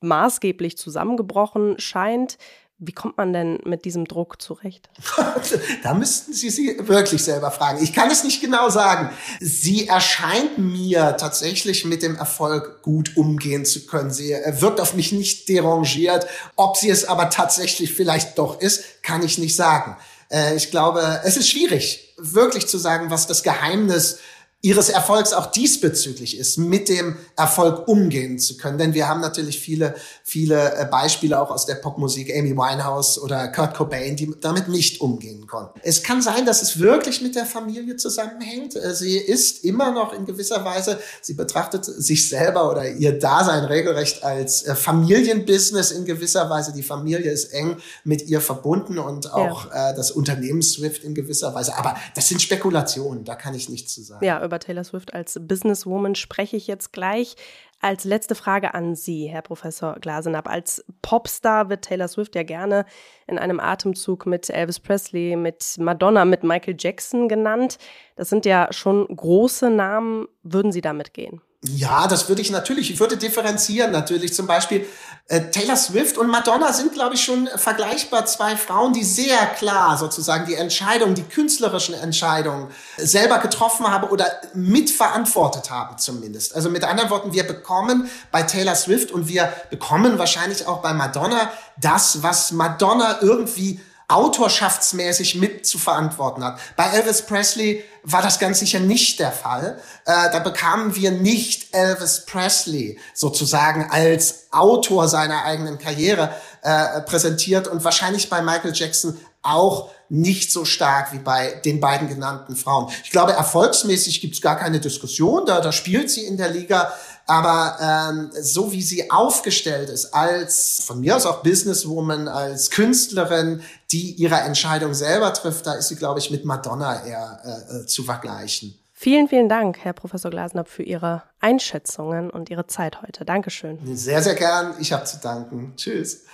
maßgeblich 0.00 0.76
zusammengebrochen 0.76 1.78
scheint. 1.78 2.38
Wie 2.80 2.92
kommt 2.92 3.16
man 3.16 3.32
denn 3.32 3.58
mit 3.64 3.84
diesem 3.84 4.04
Druck 4.04 4.40
zurecht? 4.40 4.88
da 5.82 5.94
müssten 5.94 6.32
Sie 6.32 6.48
sie 6.48 6.76
wirklich 6.82 7.24
selber 7.24 7.50
fragen. 7.50 7.82
Ich 7.82 7.92
kann 7.92 8.08
es 8.08 8.22
nicht 8.22 8.40
genau 8.40 8.70
sagen. 8.70 9.10
Sie 9.40 9.88
erscheint 9.88 10.58
mir 10.58 11.16
tatsächlich 11.18 11.84
mit 11.84 12.04
dem 12.04 12.14
Erfolg 12.14 12.82
gut 12.82 13.16
umgehen 13.16 13.64
zu 13.64 13.86
können. 13.86 14.12
Sie 14.12 14.30
wirkt 14.30 14.80
auf 14.80 14.94
mich 14.94 15.10
nicht 15.10 15.48
derangiert. 15.48 16.28
Ob 16.54 16.76
sie 16.76 16.90
es 16.90 17.04
aber 17.04 17.30
tatsächlich 17.30 17.92
vielleicht 17.92 18.38
doch 18.38 18.60
ist, 18.60 19.02
kann 19.02 19.24
ich 19.24 19.38
nicht 19.38 19.56
sagen. 19.56 19.96
Äh, 20.30 20.54
ich 20.54 20.70
glaube, 20.70 21.20
es 21.24 21.36
ist 21.36 21.48
schwierig, 21.48 22.14
wirklich 22.16 22.68
zu 22.68 22.78
sagen, 22.78 23.10
was 23.10 23.26
das 23.26 23.42
Geheimnis 23.42 24.20
ihres 24.60 24.88
Erfolgs 24.88 25.32
auch 25.32 25.46
diesbezüglich 25.52 26.36
ist, 26.36 26.58
mit 26.58 26.88
dem 26.88 27.16
Erfolg 27.36 27.86
umgehen 27.86 28.40
zu 28.40 28.56
können. 28.56 28.76
Denn 28.76 28.92
wir 28.92 29.08
haben 29.08 29.20
natürlich 29.20 29.60
viele, 29.60 29.94
viele 30.24 30.74
äh, 30.74 30.84
Beispiele 30.84 31.40
auch 31.40 31.52
aus 31.52 31.64
der 31.64 31.76
Popmusik, 31.76 32.34
Amy 32.36 32.56
Winehouse 32.56 33.22
oder 33.22 33.48
Kurt 33.48 33.74
Cobain, 33.74 34.16
die 34.16 34.34
damit 34.40 34.66
nicht 34.66 35.00
umgehen 35.00 35.46
konnten. 35.46 35.78
Es 35.84 36.02
kann 36.02 36.22
sein, 36.22 36.44
dass 36.44 36.60
es 36.60 36.80
wirklich 36.80 37.22
mit 37.22 37.36
der 37.36 37.46
Familie 37.46 37.96
zusammenhängt. 37.96 38.74
Äh, 38.74 38.96
sie 38.96 39.16
ist 39.16 39.64
immer 39.64 39.92
noch 39.92 40.12
in 40.12 40.26
gewisser 40.26 40.64
Weise, 40.64 40.98
sie 41.22 41.34
betrachtet 41.34 41.84
sich 41.84 42.28
selber 42.28 42.68
oder 42.68 42.90
ihr 42.90 43.16
Dasein 43.16 43.62
regelrecht 43.62 44.24
als 44.24 44.64
äh, 44.64 44.74
Familienbusiness 44.74 45.92
in 45.92 46.04
gewisser 46.04 46.50
Weise. 46.50 46.72
Die 46.72 46.82
Familie 46.82 47.30
ist 47.30 47.52
eng 47.54 47.76
mit 48.02 48.26
ihr 48.26 48.40
verbunden 48.40 48.98
und 48.98 49.32
auch 49.32 49.72
ja. 49.72 49.92
das 49.92 50.10
Unternehmen 50.10 50.62
Swift 50.62 51.04
in 51.04 51.14
gewisser 51.14 51.54
Weise. 51.54 51.76
Aber 51.76 51.96
das 52.16 52.26
sind 52.26 52.42
Spekulationen, 52.42 53.24
da 53.24 53.36
kann 53.36 53.54
ich 53.54 53.68
nichts 53.68 53.94
zu 53.94 54.02
sagen. 54.02 54.24
Ja, 54.24 54.47
über 54.48 54.58
Taylor 54.58 54.84
Swift 54.84 55.14
als 55.14 55.38
Businesswoman 55.40 56.14
spreche 56.14 56.56
ich 56.56 56.66
jetzt 56.66 56.92
gleich. 56.92 57.36
Als 57.80 58.04
letzte 58.04 58.34
Frage 58.34 58.74
an 58.74 58.96
Sie, 58.96 59.26
Herr 59.28 59.42
Professor 59.42 59.96
Glasenapp. 60.00 60.48
Als 60.48 60.84
Popstar 61.00 61.70
wird 61.70 61.84
Taylor 61.84 62.08
Swift 62.08 62.34
ja 62.34 62.42
gerne 62.42 62.84
in 63.28 63.38
einem 63.38 63.60
Atemzug 63.60 64.26
mit 64.26 64.50
Elvis 64.50 64.80
Presley, 64.80 65.36
mit 65.36 65.76
Madonna, 65.78 66.24
mit 66.24 66.42
Michael 66.42 66.74
Jackson 66.76 67.28
genannt. 67.28 67.78
Das 68.16 68.28
sind 68.28 68.44
ja 68.46 68.72
schon 68.72 69.06
große 69.06 69.70
Namen. 69.70 70.26
Würden 70.42 70.72
Sie 70.72 70.80
damit 70.80 71.14
gehen? 71.14 71.40
Ja, 71.64 72.06
das 72.06 72.28
würde 72.28 72.40
ich 72.40 72.52
natürlich, 72.52 72.92
ich 72.92 73.00
würde 73.00 73.16
differenzieren 73.16 73.90
natürlich. 73.90 74.32
Zum 74.32 74.46
Beispiel 74.46 74.86
äh, 75.26 75.50
Taylor 75.50 75.74
Swift 75.74 76.16
und 76.16 76.28
Madonna 76.28 76.72
sind, 76.72 76.92
glaube 76.92 77.16
ich, 77.16 77.24
schon 77.24 77.48
vergleichbar 77.48 78.26
zwei 78.26 78.56
Frauen, 78.56 78.92
die 78.92 79.02
sehr 79.02 79.44
klar 79.58 79.98
sozusagen 79.98 80.46
die 80.46 80.54
Entscheidung, 80.54 81.16
die 81.16 81.24
künstlerischen 81.24 81.96
Entscheidungen 81.96 82.68
selber 82.96 83.38
getroffen 83.38 83.88
haben 83.88 84.08
oder 84.08 84.30
mitverantwortet 84.54 85.68
haben 85.72 85.98
zumindest. 85.98 86.54
Also 86.54 86.70
mit 86.70 86.84
anderen 86.84 87.10
Worten, 87.10 87.32
wir 87.32 87.42
bekommen 87.42 88.08
bei 88.30 88.44
Taylor 88.44 88.76
Swift 88.76 89.10
und 89.10 89.26
wir 89.26 89.52
bekommen 89.68 90.16
wahrscheinlich 90.16 90.64
auch 90.68 90.80
bei 90.80 90.92
Madonna 90.92 91.50
das, 91.76 92.22
was 92.22 92.52
Madonna 92.52 93.18
irgendwie 93.20 93.80
autorschaftsmäßig 94.08 95.34
mit 95.34 95.66
zu 95.66 95.78
verantworten 95.78 96.42
hat. 96.42 96.58
Bei 96.76 96.86
Elvis 96.86 97.22
Presley 97.22 97.84
war 98.02 98.22
das 98.22 98.38
ganz 98.38 98.58
sicher 98.58 98.80
nicht 98.80 99.20
der 99.20 99.32
Fall. 99.32 99.78
Äh, 100.06 100.30
da 100.32 100.38
bekamen 100.38 100.96
wir 100.96 101.10
nicht 101.10 101.74
Elvis 101.74 102.24
Presley 102.24 102.98
sozusagen 103.12 103.90
als 103.90 104.46
Autor 104.50 105.08
seiner 105.08 105.44
eigenen 105.44 105.78
Karriere 105.78 106.34
äh, 106.62 107.02
präsentiert 107.02 107.68
und 107.68 107.84
wahrscheinlich 107.84 108.30
bei 108.30 108.40
Michael 108.40 108.72
Jackson 108.74 109.18
auch 109.42 109.90
nicht 110.08 110.50
so 110.50 110.64
stark 110.64 111.12
wie 111.12 111.18
bei 111.18 111.60
den 111.64 111.80
beiden 111.80 112.08
genannten 112.08 112.56
Frauen. 112.56 112.90
Ich 113.04 113.10
glaube, 113.10 113.32
erfolgsmäßig 113.32 114.22
gibt 114.22 114.34
es 114.34 114.40
gar 114.40 114.56
keine 114.56 114.80
Diskussion, 114.80 115.44
da, 115.44 115.60
da 115.60 115.70
spielt 115.70 116.10
sie 116.10 116.24
in 116.24 116.38
der 116.38 116.48
Liga 116.48 116.92
aber 117.28 117.76
ähm, 117.80 118.30
so 118.40 118.72
wie 118.72 118.80
sie 118.80 119.10
aufgestellt 119.10 119.90
ist, 119.90 120.14
als 120.14 120.82
von 120.84 121.00
mir 121.00 121.14
aus 121.14 121.26
auch 121.26 121.42
Businesswoman, 121.42 122.26
als 122.26 122.70
Künstlerin, 122.70 123.60
die 123.92 124.12
ihre 124.12 124.36
Entscheidung 124.36 124.94
selber 124.94 125.32
trifft, 125.34 125.66
da 125.66 125.74
ist 125.74 125.88
sie, 125.88 125.96
glaube 125.96 126.20
ich, 126.20 126.30
mit 126.30 126.46
Madonna 126.46 127.04
eher 127.04 127.40
äh, 127.44 127.76
äh, 127.76 127.86
zu 127.86 128.02
vergleichen. 128.02 128.78
Vielen, 128.94 129.28
vielen 129.28 129.48
Dank, 129.48 129.78
Herr 129.82 129.92
Professor 129.92 130.30
Glasnab, 130.30 130.68
für 130.68 130.82
Ihre 130.82 131.22
Einschätzungen 131.38 132.30
und 132.30 132.50
Ihre 132.50 132.66
Zeit 132.66 133.02
heute. 133.02 133.24
Dankeschön. 133.24 133.78
Sehr, 133.94 134.22
sehr 134.22 134.34
gern. 134.34 134.74
Ich 134.80 134.92
habe 134.92 135.04
zu 135.04 135.18
danken. 135.18 135.74
Tschüss. 135.76 136.24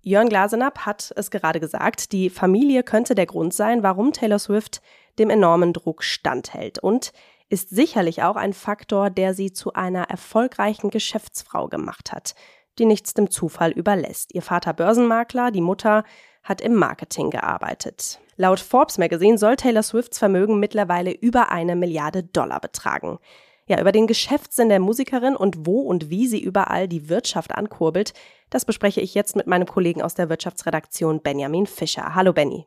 Jörn 0.00 0.28
Glasenapp 0.28 0.80
hat 0.80 1.12
es 1.16 1.30
gerade 1.30 1.60
gesagt, 1.60 2.12
die 2.12 2.30
Familie 2.30 2.82
könnte 2.84 3.14
der 3.14 3.26
Grund 3.26 3.52
sein, 3.52 3.82
warum 3.82 4.12
Taylor 4.12 4.38
Swift 4.38 4.80
dem 5.18 5.30
enormen 5.30 5.72
Druck 5.72 6.02
standhält 6.02 6.78
und 6.78 7.12
ist 7.48 7.70
sicherlich 7.70 8.22
auch 8.22 8.36
ein 8.36 8.52
Faktor, 8.52 9.10
der 9.10 9.34
sie 9.34 9.52
zu 9.52 9.74
einer 9.74 10.04
erfolgreichen 10.10 10.90
Geschäftsfrau 10.90 11.68
gemacht 11.68 12.12
hat, 12.12 12.34
die 12.78 12.86
nichts 12.86 13.14
dem 13.14 13.30
Zufall 13.30 13.70
überlässt. 13.70 14.34
Ihr 14.34 14.42
Vater 14.42 14.72
Börsenmakler, 14.72 15.50
die 15.50 15.60
Mutter 15.60 16.04
hat 16.42 16.60
im 16.60 16.74
Marketing 16.74 17.30
gearbeitet. 17.30 18.20
Laut 18.36 18.60
Forbes 18.60 18.98
Magazine 18.98 19.38
soll 19.38 19.56
Taylor 19.56 19.82
Swifts 19.82 20.18
Vermögen 20.18 20.58
mittlerweile 20.58 21.12
über 21.12 21.50
eine 21.50 21.76
Milliarde 21.76 22.24
Dollar 22.24 22.60
betragen. 22.60 23.18
Ja, 23.66 23.80
über 23.80 23.92
den 23.92 24.06
Geschäftssinn 24.06 24.68
der 24.68 24.80
Musikerin 24.80 25.36
und 25.36 25.66
wo 25.66 25.80
und 25.80 26.10
wie 26.10 26.26
sie 26.26 26.42
überall 26.42 26.86
die 26.86 27.08
Wirtschaft 27.08 27.54
ankurbelt, 27.54 28.12
das 28.50 28.66
bespreche 28.66 29.00
ich 29.00 29.14
jetzt 29.14 29.36
mit 29.36 29.46
meinem 29.46 29.66
Kollegen 29.66 30.02
aus 30.02 30.14
der 30.14 30.28
Wirtschaftsredaktion 30.28 31.22
Benjamin 31.22 31.66
Fischer. 31.66 32.14
Hallo 32.14 32.32
Benny. 32.32 32.66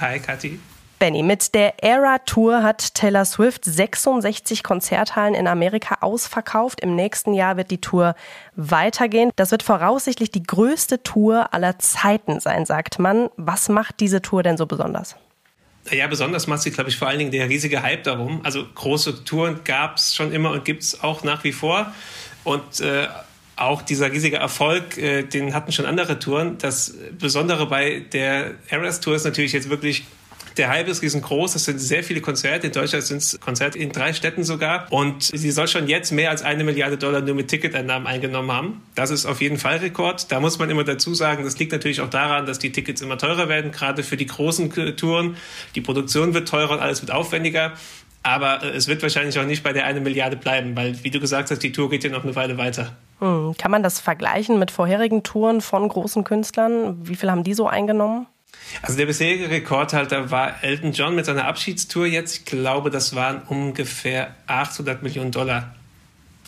Hi 0.00 0.20
Kathi. 0.20 0.60
Benny, 0.98 1.22
mit 1.22 1.54
der 1.54 1.84
Era 1.84 2.18
Tour 2.18 2.62
hat 2.62 2.94
Taylor 2.94 3.26
Swift 3.26 3.66
66 3.66 4.62
Konzerthallen 4.62 5.34
in 5.34 5.46
Amerika 5.46 5.98
ausverkauft. 6.00 6.80
Im 6.80 6.94
nächsten 6.94 7.34
Jahr 7.34 7.58
wird 7.58 7.70
die 7.70 7.80
Tour 7.80 8.14
weitergehen. 8.54 9.30
Das 9.36 9.50
wird 9.50 9.62
voraussichtlich 9.62 10.30
die 10.30 10.42
größte 10.42 11.02
Tour 11.02 11.52
aller 11.52 11.78
Zeiten 11.78 12.40
sein, 12.40 12.64
sagt 12.64 12.98
man. 12.98 13.28
Was 13.36 13.68
macht 13.68 14.00
diese 14.00 14.22
Tour 14.22 14.42
denn 14.42 14.56
so 14.56 14.64
besonders? 14.64 15.16
Ja, 15.90 16.06
besonders 16.06 16.46
macht 16.46 16.62
sie, 16.62 16.70
glaube 16.70 16.88
ich, 16.88 16.96
vor 16.96 17.08
allen 17.08 17.18
Dingen 17.18 17.30
der 17.30 17.48
riesige 17.48 17.82
Hype 17.82 18.04
darum. 18.04 18.40
Also 18.42 18.64
große 18.74 19.24
Touren 19.24 19.60
gab 19.64 19.98
es 19.98 20.14
schon 20.14 20.32
immer 20.32 20.50
und 20.50 20.64
gibt 20.64 20.82
es 20.82 21.02
auch 21.02 21.22
nach 21.22 21.44
wie 21.44 21.52
vor. 21.52 21.92
Und 22.42 22.80
äh, 22.80 23.06
auch 23.56 23.82
dieser 23.82 24.10
riesige 24.10 24.36
Erfolg, 24.36 24.96
äh, 24.96 25.24
den 25.24 25.54
hatten 25.54 25.72
schon 25.72 25.84
andere 25.84 26.18
Touren. 26.18 26.56
Das 26.56 26.94
Besondere 27.18 27.66
bei 27.66 28.00
der 28.00 28.54
Eras 28.68 29.00
Tour 29.00 29.14
ist 29.14 29.24
natürlich 29.24 29.52
jetzt 29.52 29.68
wirklich 29.68 30.06
der 30.56 30.68
Hype 30.68 30.88
ist 30.88 31.02
riesengroß. 31.02 31.54
Es 31.54 31.64
sind 31.64 31.78
sehr 31.78 32.02
viele 32.02 32.20
Konzerte. 32.20 32.66
In 32.66 32.72
Deutschland 32.72 33.04
sind 33.04 33.18
es 33.18 33.38
Konzerte 33.40 33.78
in 33.78 33.92
drei 33.92 34.12
Städten 34.12 34.44
sogar. 34.44 34.86
Und 34.90 35.22
sie 35.22 35.50
soll 35.50 35.68
schon 35.68 35.88
jetzt 35.88 36.12
mehr 36.12 36.30
als 36.30 36.42
eine 36.42 36.64
Milliarde 36.64 36.96
Dollar 36.96 37.20
nur 37.20 37.34
mit 37.34 37.48
Ticketeinnahmen 37.48 38.06
eingenommen 38.06 38.50
haben. 38.50 38.82
Das 38.94 39.10
ist 39.10 39.26
auf 39.26 39.40
jeden 39.40 39.58
Fall 39.58 39.76
Rekord. 39.78 40.30
Da 40.32 40.40
muss 40.40 40.58
man 40.58 40.70
immer 40.70 40.84
dazu 40.84 41.14
sagen, 41.14 41.44
das 41.44 41.58
liegt 41.58 41.72
natürlich 41.72 42.00
auch 42.00 42.10
daran, 42.10 42.46
dass 42.46 42.58
die 42.58 42.72
Tickets 42.72 43.02
immer 43.02 43.18
teurer 43.18 43.48
werden, 43.48 43.70
gerade 43.70 44.02
für 44.02 44.16
die 44.16 44.26
großen 44.26 44.96
Touren. 44.96 45.36
Die 45.74 45.80
Produktion 45.80 46.34
wird 46.34 46.48
teurer 46.48 46.72
und 46.72 46.80
alles 46.80 47.02
wird 47.02 47.10
aufwendiger. 47.10 47.74
Aber 48.22 48.62
äh, 48.62 48.70
es 48.70 48.88
wird 48.88 49.02
wahrscheinlich 49.02 49.38
auch 49.38 49.44
nicht 49.44 49.62
bei 49.62 49.72
der 49.72 49.84
eine 49.84 50.00
Milliarde 50.00 50.36
bleiben, 50.36 50.74
weil, 50.74 51.02
wie 51.04 51.10
du 51.10 51.20
gesagt 51.20 51.50
hast, 51.50 51.62
die 51.62 51.70
Tour 51.70 51.88
geht 51.90 52.02
ja 52.02 52.10
noch 52.10 52.24
eine 52.24 52.34
Weile 52.34 52.58
weiter. 52.58 52.96
Hm. 53.20 53.54
Kann 53.56 53.70
man 53.70 53.82
das 53.82 54.00
vergleichen 54.00 54.58
mit 54.58 54.70
vorherigen 54.70 55.22
Touren 55.22 55.60
von 55.60 55.88
großen 55.88 56.24
Künstlern? 56.24 57.06
Wie 57.06 57.14
viel 57.14 57.30
haben 57.30 57.44
die 57.44 57.54
so 57.54 57.68
eingenommen? 57.68 58.26
Also 58.82 58.96
der 58.96 59.06
bisherige 59.06 59.50
Rekordhalter 59.50 60.30
war 60.30 60.62
Elton 60.62 60.92
John 60.92 61.14
mit 61.14 61.26
seiner 61.26 61.46
Abschiedstour 61.46 62.06
jetzt. 62.06 62.38
Ich 62.38 62.44
glaube, 62.44 62.90
das 62.90 63.14
waren 63.14 63.42
ungefähr 63.42 64.34
800 64.46 65.02
Millionen 65.02 65.30
Dollar. 65.30 65.74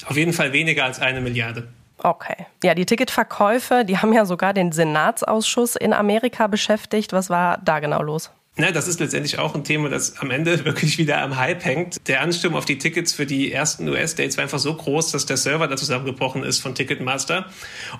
Auf 0.06 0.16
jeden 0.16 0.32
Fall 0.32 0.52
weniger 0.52 0.84
als 0.84 1.00
eine 1.00 1.20
Milliarde. 1.20 1.68
Okay. 1.98 2.46
Ja, 2.62 2.74
die 2.74 2.86
Ticketverkäufe, 2.86 3.84
die 3.84 3.98
haben 3.98 4.12
ja 4.12 4.24
sogar 4.24 4.54
den 4.54 4.70
Senatsausschuss 4.70 5.74
in 5.74 5.92
Amerika 5.92 6.46
beschäftigt. 6.46 7.12
Was 7.12 7.28
war 7.28 7.58
da 7.58 7.80
genau 7.80 8.02
los? 8.02 8.30
Na, 8.60 8.72
das 8.72 8.88
ist 8.88 8.98
letztendlich 8.98 9.38
auch 9.38 9.54
ein 9.54 9.62
Thema, 9.62 9.88
das 9.88 10.18
am 10.18 10.32
Ende 10.32 10.64
wirklich 10.64 10.98
wieder 10.98 11.22
am 11.22 11.36
Hype 11.36 11.64
hängt. 11.64 12.08
Der 12.08 12.22
Ansturm 12.22 12.56
auf 12.56 12.64
die 12.64 12.76
Tickets 12.76 13.12
für 13.12 13.24
die 13.24 13.52
ersten 13.52 13.88
US-Dates 13.88 14.36
war 14.36 14.42
einfach 14.42 14.58
so 14.58 14.74
groß, 14.74 15.12
dass 15.12 15.26
der 15.26 15.36
Server 15.36 15.68
da 15.68 15.76
zusammengebrochen 15.76 16.42
ist 16.42 16.58
von 16.58 16.74
Ticketmaster. 16.74 17.46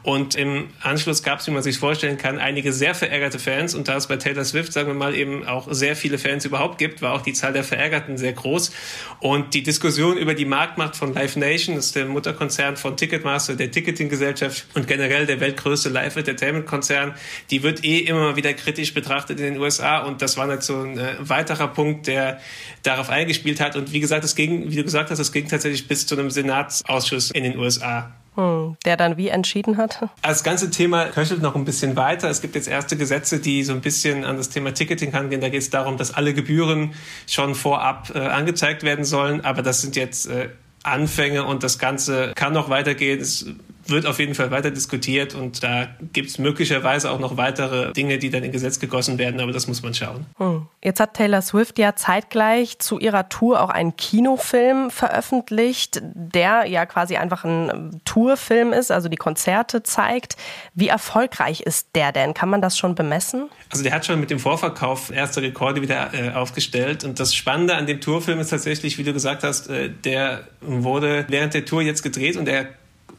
Und 0.03 0.35
im 0.35 0.71
Anschluss 0.83 1.23
gab 1.23 1.38
es, 1.38 1.47
wie 1.47 1.53
man 1.53 1.62
sich 1.62 1.79
vorstellen 1.79 2.18
kann, 2.18 2.40
einige 2.40 2.73
sehr 2.73 2.97
verärgerte 2.97 3.38
Fans. 3.38 3.77
Und 3.77 3.87
da 3.87 3.99
es 3.99 4.09
bei 4.09 4.16
Taylor 4.16 4.44
Swift, 4.44 4.73
sagen 4.73 4.88
wir 4.88 4.94
mal, 4.94 5.14
eben 5.14 5.47
auch 5.47 5.68
sehr 5.71 5.94
viele 5.94 6.18
Fans 6.18 6.44
überhaupt 6.44 6.79
gibt, 6.79 7.03
war 7.03 7.12
auch 7.12 7.23
die 7.23 7.35
Zahl 7.35 7.53
der 7.53 7.62
Verärgerten 7.62 8.18
sehr 8.18 8.33
groß. 8.33 8.73
Und 9.21 9.55
die 9.55 9.62
Diskussion 9.62 10.18
über 10.18 10.35
die 10.35 10.44
Marktmacht 10.44 10.97
von 10.97 11.14
Live 11.14 11.37
Nation, 11.37 11.77
das 11.77 11.87
ist 11.87 11.94
der 11.94 12.07
Mutterkonzern 12.07 12.77
von 12.77 12.97
Ticketmaster, 12.97 13.55
der 13.55 13.71
Ticketing-Gesellschaft 13.71 14.66
und 14.75 14.88
generell 14.88 15.25
der 15.25 15.38
weltgrößte 15.38 15.88
Live-Entertainment-Konzern, 15.88 17.14
die 17.53 17.62
wird 17.62 17.85
eh 17.85 17.99
immer 17.99 18.35
wieder 18.35 18.53
kritisch 18.55 18.92
betrachtet 18.92 19.38
in 19.38 19.55
den 19.55 19.59
USA. 19.59 19.99
Und 19.99 20.21
das 20.21 20.37
war 20.37 20.47
war 20.48 20.61
so 20.61 20.80
ein 20.80 20.98
äh, 20.98 21.16
weiterer 21.20 21.68
Punkt, 21.68 22.06
der 22.06 22.40
darauf 22.82 23.11
eingespielt 23.11 23.61
hat. 23.61 23.76
Und 23.76 23.92
wie 23.92 24.00
gesagt, 24.00 24.24
es 24.24 24.34
ging, 24.34 24.70
wie 24.70 24.76
du 24.76 24.84
gesagt 24.84 25.11
hast, 25.11 25.18
es 25.18 25.32
ging 25.32 25.48
tatsächlich 25.48 25.88
bis 25.88 26.06
zu 26.06 26.16
einem 26.16 26.30
Senatsausschuss 26.30 27.30
in 27.30 27.44
den 27.44 27.58
USA. 27.58 28.12
Hm, 28.38 28.76
der 28.84 28.96
dann 28.96 29.16
wie 29.16 29.28
entschieden 29.28 29.78
hat? 29.78 30.08
Das 30.22 30.44
ganze 30.44 30.70
Thema 30.70 31.06
köchelt 31.06 31.42
noch 31.42 31.56
ein 31.56 31.64
bisschen 31.64 31.96
weiter. 31.96 32.30
Es 32.30 32.40
gibt 32.40 32.54
jetzt 32.54 32.68
erste 32.68 32.96
Gesetze, 32.96 33.40
die 33.40 33.64
so 33.64 33.72
ein 33.72 33.80
bisschen 33.80 34.24
an 34.24 34.37
das 34.37 34.48
Thema 34.48 34.72
Ticketing 34.72 35.11
rangehen. 35.11 35.40
Da 35.40 35.48
geht 35.48 35.62
es 35.62 35.70
darum, 35.70 35.96
dass 35.96 36.14
alle 36.14 36.34
Gebühren 36.34 36.94
schon 37.26 37.56
vorab 37.56 38.12
äh, 38.14 38.20
angezeigt 38.20 38.84
werden 38.84 39.04
sollen. 39.04 39.44
Aber 39.44 39.62
das 39.62 39.80
sind 39.80 39.96
jetzt 39.96 40.28
äh, 40.28 40.50
Anfänge 40.84 41.44
und 41.44 41.64
das 41.64 41.80
Ganze 41.80 42.32
kann 42.37 42.52
noch 42.52 42.68
weitergehen. 42.70 43.20
Es 43.20 43.46
wird 43.90 44.07
auf 44.07 44.18
jeden 44.18 44.35
Fall 44.35 44.51
weiter 44.51 44.70
diskutiert 44.70 45.35
und 45.35 45.62
da 45.62 45.88
gibt 46.12 46.31
es 46.31 46.38
möglicherweise 46.38 47.11
auch 47.11 47.18
noch 47.18 47.37
weitere 47.37 47.92
Dinge, 47.92 48.18
die 48.18 48.31
dann 48.31 48.42
in 48.42 48.53
Gesetz 48.53 48.79
gegossen 48.79 49.18
werden, 49.18 49.40
aber 49.40 49.53
das 49.53 49.66
muss 49.66 49.83
man 49.83 49.94
schauen. 49.94 50.27
Hm. 50.37 50.66
Jetzt 50.83 51.01
hat 51.01 51.14
Taylor 51.14 51.42
Swift 51.42 51.79
ja 51.79 51.96
zeitgleich 51.96 52.79
zu 52.79 52.98
ihrer 52.98 53.29
Tour 53.29 53.62
auch 53.62 53.70
einen 53.70 53.96
Kinofilm 53.96 54.90
veröffentlicht, 54.90 56.01
der 56.03 56.66
ja 56.66 56.87
quasi 56.87 57.16
einfach 57.16 57.44
ein 57.44 58.01
Tourfilm 58.05 58.72
ist, 58.72 58.90
also 58.90 59.09
die 59.09 59.16
Konzerte 59.16 59.83
zeigt. 59.83 60.37
Wie 60.74 60.88
erfolgreich 60.88 61.61
ist 61.61 61.88
der 61.94 62.12
denn? 62.12 62.35
Kann 62.35 62.48
man 62.48 62.61
das 62.61 62.79
schon 62.79 62.94
bemessen? 62.94 63.48
Also 63.70 63.83
der 63.83 63.92
hat 63.92 64.07
schon 64.07 64.20
mit 64.20 64.31
dem 64.31 64.38
Vorverkauf 64.38 65.11
erste 65.11 65.42
Rekorde 65.42 65.83
wieder 65.83 66.12
äh, 66.14 66.33
aufgestellt 66.33 67.05
und 67.05 67.18
das 67.20 67.35
Spannende 67.35 67.74
an 67.74 67.87
dem 67.87 68.01
Tourfilm 68.01 68.38
ist 68.40 68.51
tatsächlich, 68.51 68.98
wie 68.98 69.05
du 69.05 69.12
gesagt 69.12 69.42
hast, 69.42 69.68
äh, 69.68 69.90
der 69.90 70.42
wurde 70.61 71.27
während 71.29 71.55
der 71.55 71.64
Tour 71.64 71.83
jetzt 71.83 72.03
gedreht 72.03 72.37
und 72.37 72.48
er 72.48 72.66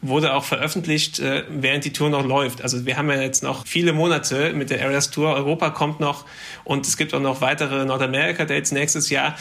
wurde 0.02 0.34
auch 0.34 0.44
veröffentlicht, 0.44 1.20
äh, 1.20 1.44
während 1.50 1.84
die 1.84 1.92
Tour 1.92 2.10
noch 2.10 2.26
läuft. 2.26 2.62
Also 2.62 2.86
wir 2.86 2.98
haben 2.98 3.10
ja 3.10 3.22
jetzt 3.22 3.44
noch 3.44 3.68
viele 3.68 3.92
Monate 3.92 4.54
mit 4.54 4.70
der 4.70 4.84
Areas 4.86 5.12
Tour. 5.12 5.34
Europa 5.34 5.72
kommt 5.72 6.00
noch 6.00 6.26
und 6.64 6.88
es 6.88 6.96
gibt 6.96 7.14
auch 7.14 7.20
noch 7.20 7.42
weitere 7.42 7.86
Nordamerika-Dates 7.86 8.72
nächstes 8.72 9.10
Jahr. 9.10 9.36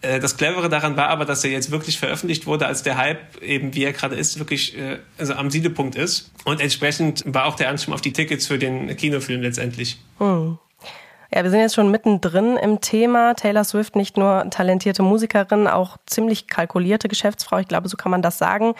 Äh, 0.00 0.18
das 0.18 0.36
Clevere 0.36 0.68
daran 0.68 0.96
war 0.96 1.08
aber, 1.08 1.24
dass 1.24 1.44
er 1.44 1.50
jetzt 1.50 1.70
wirklich 1.70 1.98
veröffentlicht 1.98 2.46
wurde, 2.46 2.66
als 2.66 2.82
der 2.82 2.96
Hype 2.96 3.40
eben, 3.40 3.74
wie 3.74 3.84
er 3.84 3.92
gerade 3.92 4.16
ist, 4.16 4.38
wirklich 4.38 4.76
äh, 4.76 4.98
also 5.18 5.34
am 5.34 5.50
Siedepunkt 5.50 5.94
ist. 5.94 6.32
Und 6.44 6.60
entsprechend 6.60 7.22
war 7.26 7.46
auch 7.46 7.54
der 7.54 7.68
Anspruch 7.68 7.94
auf 7.94 8.00
die 8.00 8.12
Tickets 8.12 8.46
für 8.46 8.58
den 8.58 8.96
Kinofilm 8.96 9.42
letztendlich. 9.42 9.98
Hm. 10.18 10.58
Ja, 11.32 11.44
wir 11.44 11.50
sind 11.50 11.60
jetzt 11.60 11.76
schon 11.76 11.92
mittendrin 11.92 12.56
im 12.56 12.80
Thema. 12.80 13.34
Taylor 13.34 13.62
Swift, 13.62 13.94
nicht 13.94 14.16
nur 14.16 14.50
talentierte 14.50 15.04
Musikerin, 15.04 15.68
auch 15.68 15.96
ziemlich 16.06 16.48
kalkulierte 16.48 17.06
Geschäftsfrau. 17.06 17.58
Ich 17.58 17.68
glaube, 17.68 17.88
so 17.88 17.96
kann 17.96 18.10
man 18.10 18.20
das 18.20 18.38
sagen. 18.38 18.74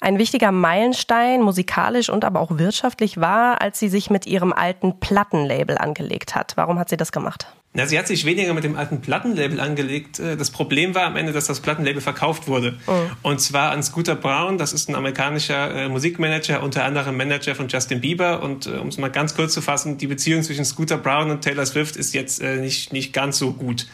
Ein 0.00 0.18
wichtiger 0.18 0.50
Meilenstein, 0.50 1.42
musikalisch 1.42 2.08
und 2.08 2.24
aber 2.24 2.40
auch 2.40 2.52
wirtschaftlich 2.52 3.20
war, 3.20 3.60
als 3.60 3.78
sie 3.78 3.88
sich 3.88 4.08
mit 4.08 4.26
ihrem 4.26 4.52
alten 4.52 4.98
Plattenlabel 4.98 5.76
angelegt 5.76 6.34
hat. 6.34 6.56
Warum 6.56 6.78
hat 6.78 6.88
sie 6.88 6.96
das 6.96 7.12
gemacht? 7.12 7.46
Na, 7.72 7.86
sie 7.86 7.96
hat 7.96 8.08
sich 8.08 8.24
weniger 8.24 8.52
mit 8.52 8.64
dem 8.64 8.76
alten 8.76 9.00
Plattenlabel 9.00 9.60
angelegt. 9.60 10.18
Äh, 10.18 10.36
das 10.36 10.50
Problem 10.50 10.96
war 10.96 11.04
am 11.04 11.16
Ende, 11.16 11.32
dass 11.32 11.46
das 11.46 11.60
Plattenlabel 11.60 12.00
verkauft 12.00 12.48
wurde. 12.48 12.76
Oh. 12.88 12.92
Und 13.22 13.40
zwar 13.40 13.70
an 13.70 13.84
Scooter 13.84 14.16
Brown, 14.16 14.58
das 14.58 14.72
ist 14.72 14.88
ein 14.88 14.96
amerikanischer 14.96 15.72
äh, 15.72 15.88
Musikmanager, 15.88 16.64
unter 16.64 16.84
anderem 16.84 17.16
Manager 17.16 17.54
von 17.54 17.68
Justin 17.68 18.00
Bieber. 18.00 18.42
Und 18.42 18.66
äh, 18.66 18.70
um 18.70 18.88
es 18.88 18.98
mal 18.98 19.10
ganz 19.10 19.36
kurz 19.36 19.54
zu 19.54 19.62
fassen, 19.62 19.98
die 19.98 20.08
Beziehung 20.08 20.42
zwischen 20.42 20.64
Scooter 20.64 20.98
Brown 20.98 21.30
und 21.30 21.42
Taylor 21.42 21.64
Swift 21.64 21.94
ist 21.94 22.12
jetzt 22.12 22.42
äh, 22.42 22.56
nicht, 22.56 22.92
nicht 22.92 23.12
ganz 23.12 23.38
so 23.38 23.52
gut. 23.52 23.86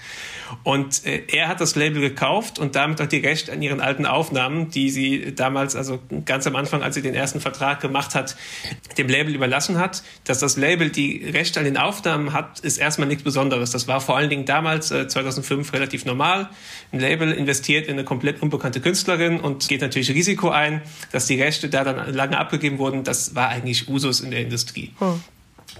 Und 0.62 1.04
äh, 1.04 1.22
er 1.32 1.48
hat 1.48 1.60
das 1.60 1.76
Label 1.76 2.00
gekauft 2.00 2.58
und 2.58 2.76
damit 2.76 3.00
auch 3.00 3.06
die 3.06 3.18
Rechte 3.18 3.52
an 3.52 3.62
ihren 3.62 3.80
alten 3.80 4.06
Aufnahmen, 4.06 4.70
die 4.70 4.90
sie 4.90 5.34
damals, 5.34 5.76
also 5.76 5.98
ganz 6.24 6.46
am 6.46 6.56
Anfang, 6.56 6.82
als 6.82 6.94
sie 6.94 7.02
den 7.02 7.14
ersten 7.14 7.40
Vertrag 7.40 7.80
gemacht 7.80 8.14
hat, 8.14 8.36
dem 8.98 9.08
Label 9.08 9.34
überlassen 9.34 9.78
hat. 9.78 10.02
Dass 10.24 10.38
das 10.38 10.56
Label 10.56 10.90
die 10.90 11.28
Rechte 11.30 11.58
an 11.58 11.64
den 11.64 11.76
Aufnahmen 11.76 12.32
hat, 12.32 12.60
ist 12.60 12.78
erstmal 12.78 13.08
nichts 13.08 13.24
Besonderes. 13.24 13.65
Das 13.70 13.88
war 13.88 14.00
vor 14.00 14.16
allen 14.16 14.30
Dingen 14.30 14.44
damals, 14.44 14.90
äh, 14.90 15.08
2005, 15.08 15.72
relativ 15.72 16.04
normal. 16.04 16.48
Ein 16.92 17.00
Label 17.00 17.32
investiert 17.32 17.86
in 17.86 17.94
eine 17.94 18.04
komplett 18.04 18.42
unbekannte 18.42 18.80
Künstlerin 18.80 19.40
und 19.40 19.68
geht 19.68 19.80
natürlich 19.80 20.10
Risiko 20.10 20.50
ein, 20.50 20.82
dass 21.12 21.26
die 21.26 21.40
Rechte 21.40 21.68
da 21.68 21.84
dann 21.84 22.12
lange 22.14 22.38
abgegeben 22.38 22.78
wurden. 22.78 23.04
Das 23.04 23.34
war 23.34 23.48
eigentlich 23.48 23.88
Usus 23.88 24.20
in 24.20 24.30
der 24.30 24.40
Industrie. 24.40 24.92
Hm. 24.98 25.20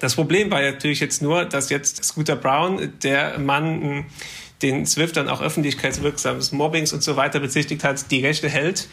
Das 0.01 0.15
Problem 0.15 0.51
war 0.51 0.61
natürlich 0.61 1.01
jetzt 1.01 1.23
nur, 1.23 1.45
dass 1.45 1.71
jetzt 1.71 2.05
Scooter 2.05 2.37
Brown, 2.37 2.93
der 3.03 3.39
Mann, 3.39 4.05
den 4.63 4.87
Swift 4.87 5.17
dann 5.17 5.29
auch 5.29 5.41
öffentlichkeitswirksames 5.41 6.53
Mobbings 6.53 6.93
und 6.93 7.03
so 7.03 7.17
weiter 7.17 7.41
bezichtigt 7.41 7.85
hat, 7.85 8.11
die 8.11 8.25
Rechte 8.25 8.49
hält. 8.49 8.89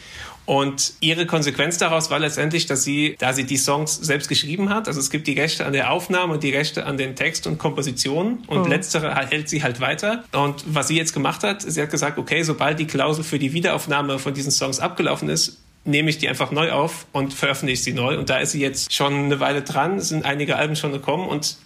Und 0.46 0.92
ihre 1.00 1.26
Konsequenz 1.26 1.78
daraus 1.78 2.10
war 2.10 2.18
letztendlich, 2.18 2.66
dass 2.66 2.84
sie, 2.84 3.16
da 3.18 3.32
sie 3.32 3.44
die 3.44 3.56
Songs 3.56 3.96
selbst 3.96 4.28
geschrieben 4.28 4.68
hat, 4.68 4.88
also 4.88 5.00
es 5.00 5.10
gibt 5.10 5.26
die 5.26 5.32
Rechte 5.32 5.64
an 5.64 5.72
der 5.72 5.90
Aufnahme 5.90 6.34
und 6.34 6.42
die 6.42 6.50
Rechte 6.50 6.84
an 6.84 6.98
den 6.98 7.16
Text 7.16 7.46
und 7.46 7.58
Kompositionen 7.58 8.44
und 8.46 8.60
oh. 8.60 8.66
letztere 8.66 9.14
hält 9.14 9.48
sie 9.48 9.62
halt 9.62 9.80
weiter. 9.80 10.24
Und 10.32 10.64
was 10.66 10.88
sie 10.88 10.96
jetzt 10.96 11.14
gemacht 11.14 11.42
hat, 11.42 11.62
sie 11.62 11.80
hat 11.80 11.90
gesagt, 11.90 12.18
okay, 12.18 12.42
sobald 12.42 12.78
die 12.78 12.86
Klausel 12.86 13.24
für 13.24 13.38
die 13.38 13.54
Wiederaufnahme 13.54 14.18
von 14.18 14.34
diesen 14.34 14.52
Songs 14.52 14.80
abgelaufen 14.80 15.30
ist, 15.30 15.60
nehme 15.84 16.10
ich 16.10 16.18
die 16.18 16.28
einfach 16.28 16.50
neu 16.50 16.72
auf 16.72 17.06
und 17.12 17.32
veröffentliche 17.32 17.82
sie 17.82 17.92
neu. 17.92 18.18
Und 18.18 18.28
da 18.28 18.38
ist 18.38 18.52
sie 18.52 18.60
jetzt 18.60 18.92
schon 18.92 19.14
eine 19.14 19.40
Weile 19.40 19.62
dran, 19.62 20.00
sind 20.00 20.24
einige 20.24 20.56
Alben 20.56 20.76
schon 20.76 20.92
gekommen 20.92 21.28
und 21.28 21.56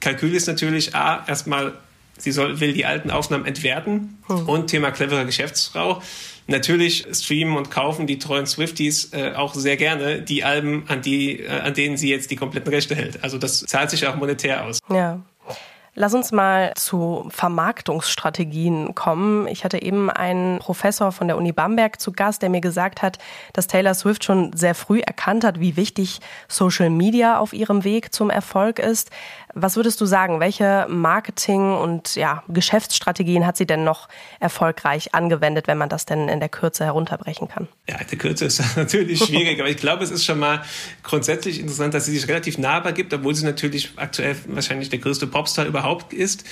Kalkül 0.00 0.34
ist 0.34 0.46
natürlich 0.46 0.94
A, 0.94 1.24
erstmal 1.26 1.72
sie 2.18 2.32
soll, 2.32 2.60
will 2.60 2.72
die 2.72 2.86
alten 2.86 3.10
Aufnahmen 3.10 3.46
entwerten 3.46 4.18
hm. 4.26 4.48
und 4.48 4.68
Thema 4.68 4.90
clevere 4.90 5.26
Geschäftsfrau. 5.26 6.02
Natürlich 6.48 7.06
streamen 7.12 7.56
und 7.56 7.70
kaufen 7.70 8.06
die 8.06 8.18
treuen 8.18 8.46
Swifties 8.46 9.12
äh, 9.12 9.32
auch 9.34 9.54
sehr 9.54 9.76
gerne 9.76 10.22
die 10.22 10.44
Alben, 10.44 10.84
an, 10.86 11.02
die, 11.02 11.40
äh, 11.40 11.48
an 11.48 11.74
denen 11.74 11.96
sie 11.96 12.08
jetzt 12.08 12.30
die 12.30 12.36
kompletten 12.36 12.72
Rechte 12.72 12.94
hält. 12.94 13.24
Also 13.24 13.38
das 13.38 13.60
zahlt 13.60 13.90
sich 13.90 14.06
auch 14.06 14.14
monetär 14.16 14.64
aus. 14.64 14.78
Ja. 14.88 15.20
Lass 15.98 16.12
uns 16.12 16.30
mal 16.30 16.74
zu 16.74 17.26
Vermarktungsstrategien 17.30 18.94
kommen. 18.94 19.48
Ich 19.48 19.64
hatte 19.64 19.80
eben 19.80 20.10
einen 20.10 20.58
Professor 20.58 21.10
von 21.10 21.26
der 21.26 21.38
Uni 21.38 21.52
Bamberg 21.52 21.98
zu 21.98 22.12
Gast, 22.12 22.42
der 22.42 22.50
mir 22.50 22.60
gesagt 22.60 23.00
hat, 23.00 23.16
dass 23.54 23.66
Taylor 23.66 23.94
Swift 23.94 24.22
schon 24.22 24.52
sehr 24.54 24.74
früh 24.74 25.00
erkannt 25.00 25.42
hat, 25.42 25.58
wie 25.58 25.76
wichtig 25.76 26.20
Social 26.48 26.90
Media 26.90 27.38
auf 27.38 27.54
ihrem 27.54 27.82
Weg 27.82 28.12
zum 28.12 28.28
Erfolg 28.28 28.78
ist. 28.78 29.10
Was 29.58 29.76
würdest 29.76 30.02
du 30.02 30.04
sagen? 30.04 30.38
Welche 30.38 30.86
Marketing- 30.90 31.78
und 31.78 32.14
ja, 32.14 32.42
Geschäftsstrategien 32.46 33.46
hat 33.46 33.56
sie 33.56 33.66
denn 33.66 33.84
noch 33.84 34.06
erfolgreich 34.38 35.14
angewendet, 35.14 35.66
wenn 35.66 35.78
man 35.78 35.88
das 35.88 36.04
denn 36.04 36.28
in 36.28 36.40
der 36.40 36.50
Kürze 36.50 36.84
herunterbrechen 36.84 37.48
kann? 37.48 37.66
Ja, 37.88 37.96
in 37.96 38.06
der 38.06 38.18
Kürze 38.18 38.44
ist 38.44 38.62
natürlich 38.76 39.18
schwierig, 39.18 39.58
aber 39.58 39.70
ich 39.70 39.78
glaube, 39.78 40.04
es 40.04 40.10
ist 40.10 40.26
schon 40.26 40.38
mal 40.38 40.60
grundsätzlich 41.02 41.58
interessant, 41.58 41.94
dass 41.94 42.04
sie 42.04 42.12
sich 42.12 42.28
relativ 42.28 42.58
nahbar 42.58 42.92
gibt, 42.92 43.14
obwohl 43.14 43.34
sie 43.34 43.46
natürlich 43.46 43.92
aktuell 43.96 44.36
wahrscheinlich 44.48 44.90
der 44.90 44.98
größte 44.98 45.26
Popstar 45.26 45.64
überhaupt 45.64 46.12
ist 46.12 46.44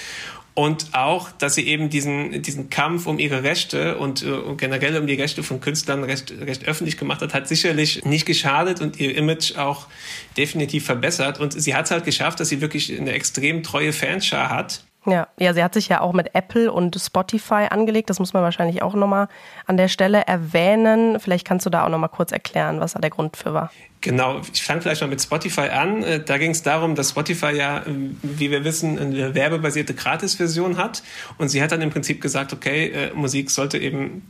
und 0.54 0.94
auch, 0.94 1.32
dass 1.32 1.56
sie 1.56 1.66
eben 1.66 1.90
diesen, 1.90 2.42
diesen 2.42 2.70
Kampf 2.70 3.06
um 3.06 3.18
ihre 3.18 3.42
Rechte 3.42 3.98
und, 3.98 4.22
äh, 4.22 4.30
und 4.30 4.56
generell 4.56 4.96
um 4.98 5.06
die 5.06 5.14
Rechte 5.14 5.42
von 5.42 5.60
Künstlern 5.60 6.04
recht, 6.04 6.32
recht 6.40 6.64
öffentlich 6.66 6.96
gemacht 6.96 7.22
hat, 7.22 7.34
hat 7.34 7.48
sicherlich 7.48 8.04
nicht 8.04 8.24
geschadet 8.24 8.80
und 8.80 9.00
ihr 9.00 9.16
Image 9.16 9.56
auch 9.56 9.88
definitiv 10.36 10.84
verbessert. 10.84 11.40
Und 11.40 11.60
sie 11.60 11.74
hat 11.74 11.86
es 11.86 11.90
halt 11.90 12.04
geschafft, 12.04 12.38
dass 12.38 12.48
sie 12.48 12.60
wirklich 12.60 12.96
eine 12.96 13.12
extrem 13.12 13.64
treue 13.64 13.92
Fanschar 13.92 14.48
hat 14.48 14.84
ja, 15.06 15.28
ja, 15.38 15.52
sie 15.52 15.62
hat 15.62 15.74
sich 15.74 15.88
ja 15.88 16.00
auch 16.00 16.12
mit 16.12 16.34
Apple 16.34 16.72
und 16.72 16.96
Spotify 16.98 17.66
angelegt. 17.70 18.10
Das 18.10 18.18
muss 18.18 18.32
man 18.32 18.42
wahrscheinlich 18.42 18.82
auch 18.82 18.94
nochmal 18.94 19.28
an 19.66 19.76
der 19.76 19.88
Stelle 19.88 20.22
erwähnen. 20.26 21.20
Vielleicht 21.20 21.46
kannst 21.46 21.66
du 21.66 21.70
da 21.70 21.84
auch 21.84 21.90
nochmal 21.90 22.08
kurz 22.08 22.32
erklären, 22.32 22.80
was 22.80 22.94
da 22.94 23.00
der 23.00 23.10
Grund 23.10 23.36
für 23.36 23.52
war. 23.52 23.70
Genau, 24.00 24.40
ich 24.52 24.62
fange 24.62 24.82
vielleicht 24.82 25.00
mal 25.00 25.08
mit 25.08 25.20
Spotify 25.20 25.68
an. 25.68 26.02
Äh, 26.02 26.24
da 26.24 26.38
ging 26.38 26.50
es 26.50 26.62
darum, 26.62 26.94
dass 26.94 27.10
Spotify 27.10 27.52
ja, 27.54 27.84
ähm, 27.86 28.18
wie 28.22 28.50
wir 28.50 28.64
wissen, 28.64 28.98
eine 28.98 29.34
werbebasierte 29.34 29.94
Gratis-Version 29.94 30.76
hat. 30.76 31.02
Und 31.38 31.48
sie 31.48 31.62
hat 31.62 31.72
dann 31.72 31.82
im 31.82 31.90
Prinzip 31.90 32.20
gesagt, 32.20 32.52
okay, 32.52 32.88
äh, 32.88 33.14
Musik 33.14 33.50
sollte 33.50 33.78
eben 33.78 34.22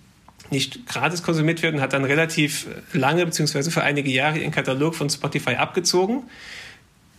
nicht 0.51 0.87
gratis 0.87 1.23
konsumiert 1.23 1.63
werden, 1.63 1.81
hat 1.81 1.93
dann 1.93 2.05
relativ 2.05 2.67
lange 2.93 3.25
beziehungsweise 3.25 3.71
für 3.71 3.83
einige 3.83 4.11
Jahre 4.11 4.39
ihren 4.39 4.53
Katalog 4.53 4.95
von 4.95 5.09
Spotify 5.09 5.55
abgezogen. 5.55 6.25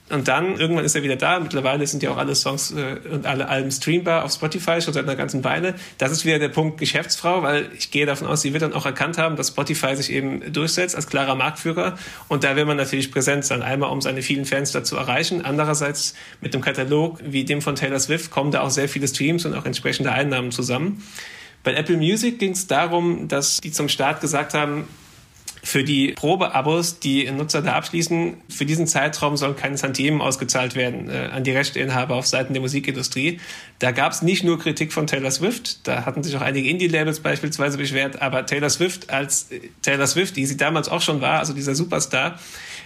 Und 0.09 0.27
dann, 0.27 0.59
irgendwann 0.59 0.85
ist 0.85 0.95
er 0.95 1.01
wieder 1.01 1.15
da. 1.15 1.39
Mittlerweile 1.39 1.87
sind 1.87 2.03
ja 2.03 2.11
auch 2.11 2.17
alle 2.17 2.35
Songs 2.35 2.71
äh, 2.71 2.97
und 3.11 3.25
alle 3.25 3.49
Alben 3.49 3.71
streambar 3.71 4.23
auf 4.23 4.31
Spotify 4.31 4.79
schon 4.79 4.93
seit 4.93 5.03
einer 5.03 5.15
ganzen 5.15 5.43
Weile. 5.43 5.73
Das 5.97 6.11
ist 6.11 6.25
wieder 6.25 6.37
der 6.37 6.49
Punkt 6.49 6.77
Geschäftsfrau, 6.79 7.41
weil 7.41 7.71
ich 7.75 7.89
gehe 7.89 8.05
davon 8.05 8.27
aus, 8.27 8.43
sie 8.43 8.53
wird 8.53 8.61
dann 8.61 8.73
auch 8.73 8.85
erkannt 8.85 9.17
haben, 9.17 9.35
dass 9.35 9.47
Spotify 9.47 9.95
sich 9.95 10.11
eben 10.11 10.53
durchsetzt 10.53 10.95
als 10.95 11.07
klarer 11.07 11.33
Marktführer. 11.33 11.97
Und 12.27 12.43
da 12.43 12.55
will 12.55 12.65
man 12.65 12.77
natürlich 12.77 13.11
präsent 13.11 13.45
sein. 13.45 13.63
Einmal, 13.63 13.89
um 13.89 13.99
seine 13.99 14.21
vielen 14.21 14.45
Fans 14.45 14.71
da 14.71 14.83
zu 14.83 14.95
erreichen. 14.95 15.43
Andererseits 15.43 16.13
mit 16.39 16.53
dem 16.53 16.61
Katalog 16.61 17.19
wie 17.25 17.43
dem 17.43 17.63
von 17.63 17.73
Taylor 17.73 17.99
Swift 17.99 18.29
kommen 18.29 18.51
da 18.51 18.61
auch 18.61 18.69
sehr 18.69 18.87
viele 18.87 19.07
Streams 19.07 19.43
und 19.45 19.55
auch 19.55 19.65
entsprechende 19.65 20.11
Einnahmen 20.11 20.51
zusammen. 20.51 21.03
Bei 21.63 21.73
Apple 21.73 21.97
Music 21.97 22.37
ging 22.37 22.51
es 22.51 22.67
darum, 22.67 23.27
dass 23.27 23.59
die 23.59 23.71
zum 23.71 23.89
Start 23.89 24.21
gesagt 24.21 24.53
haben, 24.53 24.87
für 25.65 25.83
die 25.83 26.13
Probeabos, 26.13 26.99
die 26.99 27.29
Nutzer 27.31 27.63
da 27.63 27.73
abschließen, 27.73 28.37
für 28.49 28.65
diesen 28.65 28.85
Zeitraum 28.85 29.35
sollen 29.35 29.55
keine 29.55 29.75
Tantiemen 29.75 30.21
ausgezahlt 30.21 30.75
werden 30.75 31.09
äh, 31.09 31.29
an 31.33 31.43
die 31.43 31.51
Rechteinhaber 31.51 32.15
auf 32.15 32.27
Seiten 32.27 32.53
der 32.53 32.61
Musikindustrie. 32.61 33.39
Da 33.79 33.91
gab 33.91 34.11
es 34.11 34.21
nicht 34.21 34.43
nur 34.43 34.59
Kritik 34.59 34.93
von 34.93 35.07
Taylor 35.07 35.31
Swift, 35.31 35.87
da 35.87 36.05
hatten 36.05 36.21
sich 36.21 36.37
auch 36.37 36.41
einige 36.41 36.69
Indie-Labels 36.69 37.19
beispielsweise 37.19 37.79
beschwert, 37.79 38.21
aber 38.21 38.45
Taylor 38.45 38.69
Swift 38.69 39.09
als 39.09 39.51
äh, 39.51 39.59
Taylor 39.81 40.05
Swift, 40.05 40.35
die 40.35 40.45
sie 40.45 40.55
damals 40.55 40.87
auch 40.87 41.01
schon 41.01 41.19
war, 41.19 41.39
also 41.39 41.53
dieser 41.53 41.73
Superstar, 41.73 42.39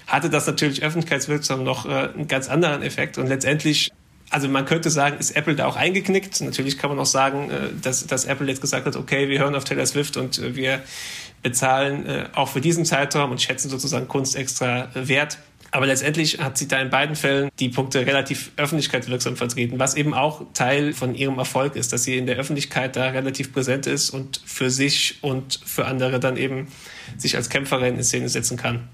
hatte 0.08 0.30
das 0.30 0.48
natürlich 0.48 0.82
öffentlichkeitswirksam 0.82 1.66
noch 1.66 1.86
äh, 1.86 1.90
einen 1.90 2.30
ganz 2.30 2.48
anderen 2.48 2.82
Effekt 2.82 3.18
und 3.18 3.28
letztendlich 3.28 3.92
also 4.30 4.48
man 4.48 4.66
könnte 4.66 4.90
sagen, 4.90 5.18
ist 5.20 5.36
Apple 5.36 5.56
da 5.56 5.66
auch 5.66 5.76
eingeknickt. 5.76 6.42
Natürlich 6.42 6.78
kann 6.78 6.90
man 6.90 7.00
auch 7.00 7.06
sagen, 7.06 7.50
äh, 7.50 7.70
dass, 7.82 8.06
dass 8.06 8.26
Apple 8.26 8.48
jetzt 8.48 8.62
gesagt 8.62 8.86
hat, 8.86 8.96
okay, 8.96 9.30
wir 9.30 9.40
hören 9.40 9.56
auf 9.56 9.64
Taylor 9.64 9.86
Swift 9.86 10.18
und 10.18 10.38
äh, 10.40 10.56
wir 10.56 10.82
bezahlen 11.42 12.06
äh, 12.06 12.26
auch 12.34 12.50
für 12.50 12.62
diesen 12.62 12.86
Zeitraum 12.86 13.32
und 13.32 13.42
schätzen 13.42 13.70
sozusagen 13.70 14.08
Kunst 14.08 14.36
extra 14.36 14.90
wert. 14.94 15.40
Aber 15.72 15.86
letztendlich 15.86 16.40
hat 16.40 16.58
sie 16.58 16.68
da 16.68 16.82
in 16.82 16.90
beiden 16.90 17.16
Fällen 17.16 17.50
die 17.60 17.70
Punkte 17.70 18.06
relativ 18.06 18.52
öffentlichkeitswirksam 18.58 19.36
vertreten, 19.36 19.78
was 19.78 19.96
eben 19.96 20.16
auch 20.16 20.42
Teil 20.54 20.94
von 20.94 21.14
ihrem 21.14 21.38
Erfolg 21.38 21.76
ist, 21.76 21.94
dass 21.94 22.04
sie 22.04 22.18
in 22.18 22.26
der 22.26 22.38
Öffentlichkeit 22.38 22.96
da 22.96 23.10
relativ 23.10 23.54
präsent 23.54 23.86
ist 23.86 24.10
und 24.10 24.42
für 24.46 24.72
sich 24.72 25.20
und 25.22 25.60
für 25.64 25.86
andere 25.86 26.20
dann 26.20 26.38
eben 26.38 26.70
sich 27.18 27.36
als 27.36 27.50
Kämpferin 27.50 27.98
in 27.98 28.04
Szene 28.04 28.30
setzen 28.30 28.58
kann. 28.58 28.90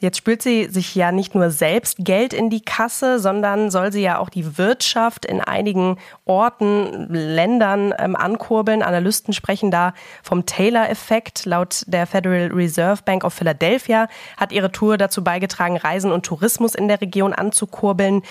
Jetzt 0.00 0.16
spült 0.16 0.40
sie 0.40 0.64
sich 0.64 0.94
ja 0.94 1.12
nicht 1.12 1.34
nur 1.34 1.50
selbst 1.50 1.98
Geld 1.98 2.32
in 2.32 2.48
die 2.48 2.62
Kasse, 2.62 3.18
sondern 3.18 3.70
soll 3.70 3.92
sie 3.92 4.00
ja 4.00 4.18
auch 4.18 4.30
die 4.30 4.56
Wirtschaft 4.56 5.26
in 5.26 5.42
einigen 5.42 5.98
Orten, 6.24 7.06
Ländern 7.10 7.92
ähm, 7.98 8.16
ankurbeln. 8.16 8.82
Analysten 8.82 9.34
sprechen 9.34 9.70
da 9.70 9.92
vom 10.22 10.46
Taylor-Effekt. 10.46 11.44
Laut 11.44 11.84
der 11.86 12.06
Federal 12.06 12.50
Reserve 12.50 13.02
Bank 13.04 13.24
of 13.24 13.34
Philadelphia 13.34 14.08
hat 14.38 14.52
ihre 14.52 14.72
Tour 14.72 14.96
dazu 14.96 15.22
beigetragen, 15.22 15.76
Reisen 15.76 16.12
und 16.12 16.24
Tourismus 16.24 16.74
in 16.74 16.88
der 16.88 17.02
Region 17.02 17.34
anzukurbeln. 17.34 18.22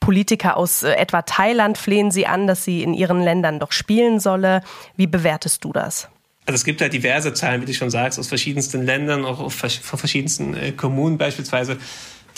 Politiker 0.00 0.56
aus 0.56 0.82
äh, 0.82 0.94
etwa 0.94 1.22
Thailand 1.22 1.78
flehen 1.78 2.10
sie 2.10 2.26
an, 2.26 2.48
dass 2.48 2.64
sie 2.64 2.82
in 2.82 2.94
ihren 2.94 3.22
Ländern 3.22 3.60
doch 3.60 3.70
spielen 3.70 4.18
solle. 4.18 4.60
Wie 4.96 5.06
bewertest 5.06 5.62
du 5.62 5.72
das? 5.72 6.08
Also 6.44 6.56
es 6.56 6.64
gibt 6.64 6.80
halt 6.80 6.92
diverse 6.92 7.32
Zahlen, 7.34 7.62
wie 7.62 7.66
du 7.66 7.74
schon 7.74 7.90
sagst, 7.90 8.18
aus 8.18 8.28
verschiedensten 8.28 8.82
Ländern, 8.82 9.24
auch 9.24 9.50
von 9.50 9.70
verschiedensten 9.98 10.54
äh, 10.54 10.72
Kommunen 10.72 11.18
beispielsweise. 11.18 11.78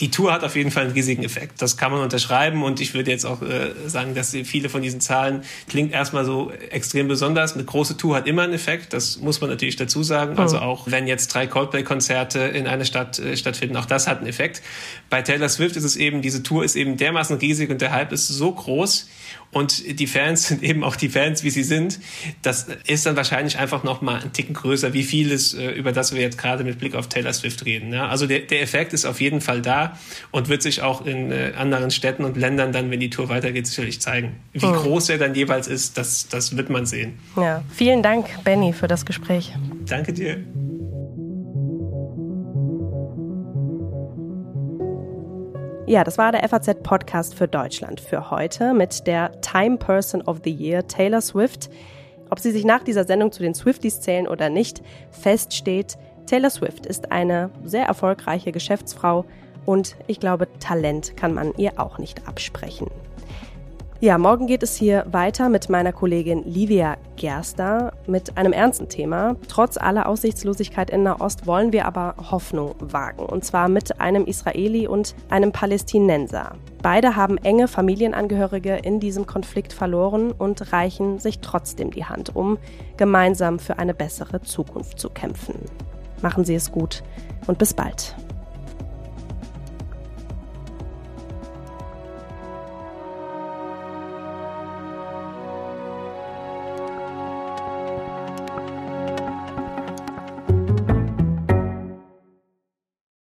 Die 0.00 0.10
Tour 0.10 0.32
hat 0.32 0.42
auf 0.42 0.56
jeden 0.56 0.70
Fall 0.70 0.84
einen 0.84 0.92
riesigen 0.92 1.22
Effekt. 1.22 1.62
Das 1.62 1.76
kann 1.76 1.92
man 1.92 2.00
unterschreiben 2.00 2.64
und 2.64 2.80
ich 2.80 2.94
würde 2.94 3.10
jetzt 3.10 3.24
auch 3.24 3.42
äh, 3.42 3.70
sagen, 3.86 4.14
dass 4.14 4.30
viele 4.44 4.68
von 4.68 4.82
diesen 4.82 5.00
Zahlen 5.00 5.42
klingt 5.68 5.92
erstmal 5.92 6.24
so 6.24 6.50
extrem 6.70 7.06
besonders. 7.06 7.54
Eine 7.54 7.64
große 7.64 7.96
Tour 7.96 8.16
hat 8.16 8.26
immer 8.26 8.42
einen 8.42 8.54
Effekt, 8.54 8.92
das 8.92 9.18
muss 9.18 9.40
man 9.40 9.50
natürlich 9.50 9.76
dazu 9.76 10.02
sagen. 10.02 10.36
Also 10.36 10.58
auch 10.58 10.90
wenn 10.90 11.06
jetzt 11.06 11.28
drei 11.32 11.46
Coldplay-Konzerte 11.46 12.40
in 12.40 12.66
einer 12.66 12.84
Stadt 12.84 13.18
äh, 13.20 13.36
stattfinden, 13.36 13.76
auch 13.76 13.86
das 13.86 14.08
hat 14.08 14.18
einen 14.18 14.26
Effekt. 14.26 14.62
Bei 15.10 15.22
Taylor 15.22 15.48
Swift 15.48 15.76
ist 15.76 15.84
es 15.84 15.96
eben, 15.96 16.22
diese 16.22 16.42
Tour 16.42 16.64
ist 16.64 16.74
eben 16.74 16.96
dermaßen 16.96 17.38
riesig 17.38 17.70
und 17.70 17.80
der 17.80 17.92
Hype 17.92 18.12
ist 18.12 18.26
so 18.26 18.50
groß, 18.52 19.08
und 19.52 20.00
die 20.00 20.07
Fans 20.07 20.48
sind 20.48 20.62
eben 20.62 20.85
auch 20.85 20.96
die 20.96 21.09
Fans, 21.09 21.44
wie 21.44 21.50
sie 21.50 21.62
sind. 21.62 22.00
Das 22.42 22.66
ist 22.87 23.07
dann 23.07 23.16
wahrscheinlich 23.16 23.59
einfach 23.59 23.85
noch 23.85 24.02
mal 24.02 24.20
ein 24.20 24.33
Ticken 24.33 24.54
größer, 24.54 24.92
wie 24.92 25.02
vieles, 25.02 25.54
äh, 25.54 25.70
über 25.70 25.92
das 25.92 26.14
wir 26.14 26.20
jetzt 26.20 26.38
gerade 26.38 26.64
mit 26.64 26.78
Blick 26.78 26.94
auf 26.94 27.09
Taylor 27.09 27.33
Swift 27.33 27.64
reden. 27.64 27.92
Ja, 27.92 28.09
also 28.09 28.26
der, 28.26 28.40
der 28.40 28.62
Effekt 28.62 28.92
ist 28.92 29.04
auf 29.04 29.20
jeden 29.20 29.40
Fall 29.40 29.62
da 29.62 29.98
und 30.30 30.48
wird 30.48 30.62
sich 30.62 30.83
auch 30.83 31.07
in 31.07 31.30
äh, 31.30 31.52
anderen 31.57 31.90
Städten 31.90 32.24
und 32.24 32.37
Ländern 32.37 32.72
dann, 32.72 32.90
wenn 32.90 33.00
die 33.00 33.11
Tour 33.11 33.28
weitergeht, 33.28 33.66
sicherlich 33.66 34.00
zeigen. 34.00 34.37
Wie 34.52 34.66
hm. 34.66 34.72
groß 34.72 35.11
er 35.11 35.18
dann 35.18 35.35
jeweils 35.35 35.68
ist, 35.68 35.98
das, 35.98 36.28
das 36.28 36.57
wird 36.57 36.70
man 36.70 36.87
sehen. 36.87 37.18
Ja, 37.37 37.62
vielen 37.72 38.02
Dank, 38.02 38.26
Benny, 38.44 38.72
für 38.72 38.88
das 38.88 39.07
Gespräch. 39.07 39.52
Danke 39.87 40.12
dir. 40.12 40.44
Ja, 45.86 46.02
das 46.02 46.16
war 46.16 46.32
der 46.32 46.48
FAZ-Podcast 46.48 47.34
für 47.34 47.46
Deutschland 47.46 48.00
für 48.00 48.30
heute 48.30 48.72
mit 48.72 49.06
der 49.06 49.38
Time 49.42 49.76
Person 49.76 50.22
of 50.22 50.38
the 50.42 50.50
Year 50.50 50.86
Taylor 50.86 51.20
Swift. 51.20 51.68
Ob 52.30 52.38
sie 52.38 52.52
sich 52.52 52.64
nach 52.64 52.82
dieser 52.82 53.04
Sendung 53.04 53.32
zu 53.32 53.42
den 53.42 53.54
Swifties 53.54 54.00
zählen 54.00 54.26
oder 54.26 54.48
nicht, 54.48 54.82
feststeht, 55.10 55.98
Taylor 56.26 56.48
Swift 56.48 56.86
ist 56.86 57.12
eine 57.12 57.50
sehr 57.64 57.84
erfolgreiche 57.84 58.50
Geschäftsfrau 58.50 59.26
und 59.66 59.96
ich 60.06 60.20
glaube, 60.20 60.48
Talent 60.58 61.18
kann 61.18 61.34
man 61.34 61.52
ihr 61.58 61.78
auch 61.78 61.98
nicht 61.98 62.26
absprechen. 62.26 62.86
Ja, 64.04 64.18
morgen 64.18 64.46
geht 64.46 64.62
es 64.62 64.76
hier 64.76 65.06
weiter 65.12 65.48
mit 65.48 65.70
meiner 65.70 65.90
Kollegin 65.90 66.44
Livia 66.44 66.98
Gerster 67.16 67.94
mit 68.06 68.36
einem 68.36 68.52
ernsten 68.52 68.90
Thema. 68.90 69.36
Trotz 69.48 69.78
aller 69.78 70.06
Aussichtslosigkeit 70.06 70.90
in 70.90 71.04
Nahost 71.04 71.46
wollen 71.46 71.72
wir 71.72 71.86
aber 71.86 72.14
Hoffnung 72.30 72.74
wagen. 72.80 73.24
Und 73.24 73.46
zwar 73.46 73.70
mit 73.70 74.02
einem 74.02 74.26
Israeli 74.26 74.86
und 74.86 75.14
einem 75.30 75.52
Palästinenser. 75.52 76.52
Beide 76.82 77.16
haben 77.16 77.38
enge 77.38 77.66
Familienangehörige 77.66 78.74
in 78.76 79.00
diesem 79.00 79.24
Konflikt 79.24 79.72
verloren 79.72 80.32
und 80.32 80.70
reichen 80.70 81.18
sich 81.18 81.38
trotzdem 81.38 81.90
die 81.90 82.04
Hand, 82.04 82.36
um 82.36 82.58
gemeinsam 82.98 83.58
für 83.58 83.78
eine 83.78 83.94
bessere 83.94 84.42
Zukunft 84.42 84.98
zu 84.98 85.08
kämpfen. 85.08 85.54
Machen 86.20 86.44
Sie 86.44 86.54
es 86.54 86.70
gut 86.70 87.02
und 87.46 87.56
bis 87.56 87.72
bald. 87.72 88.14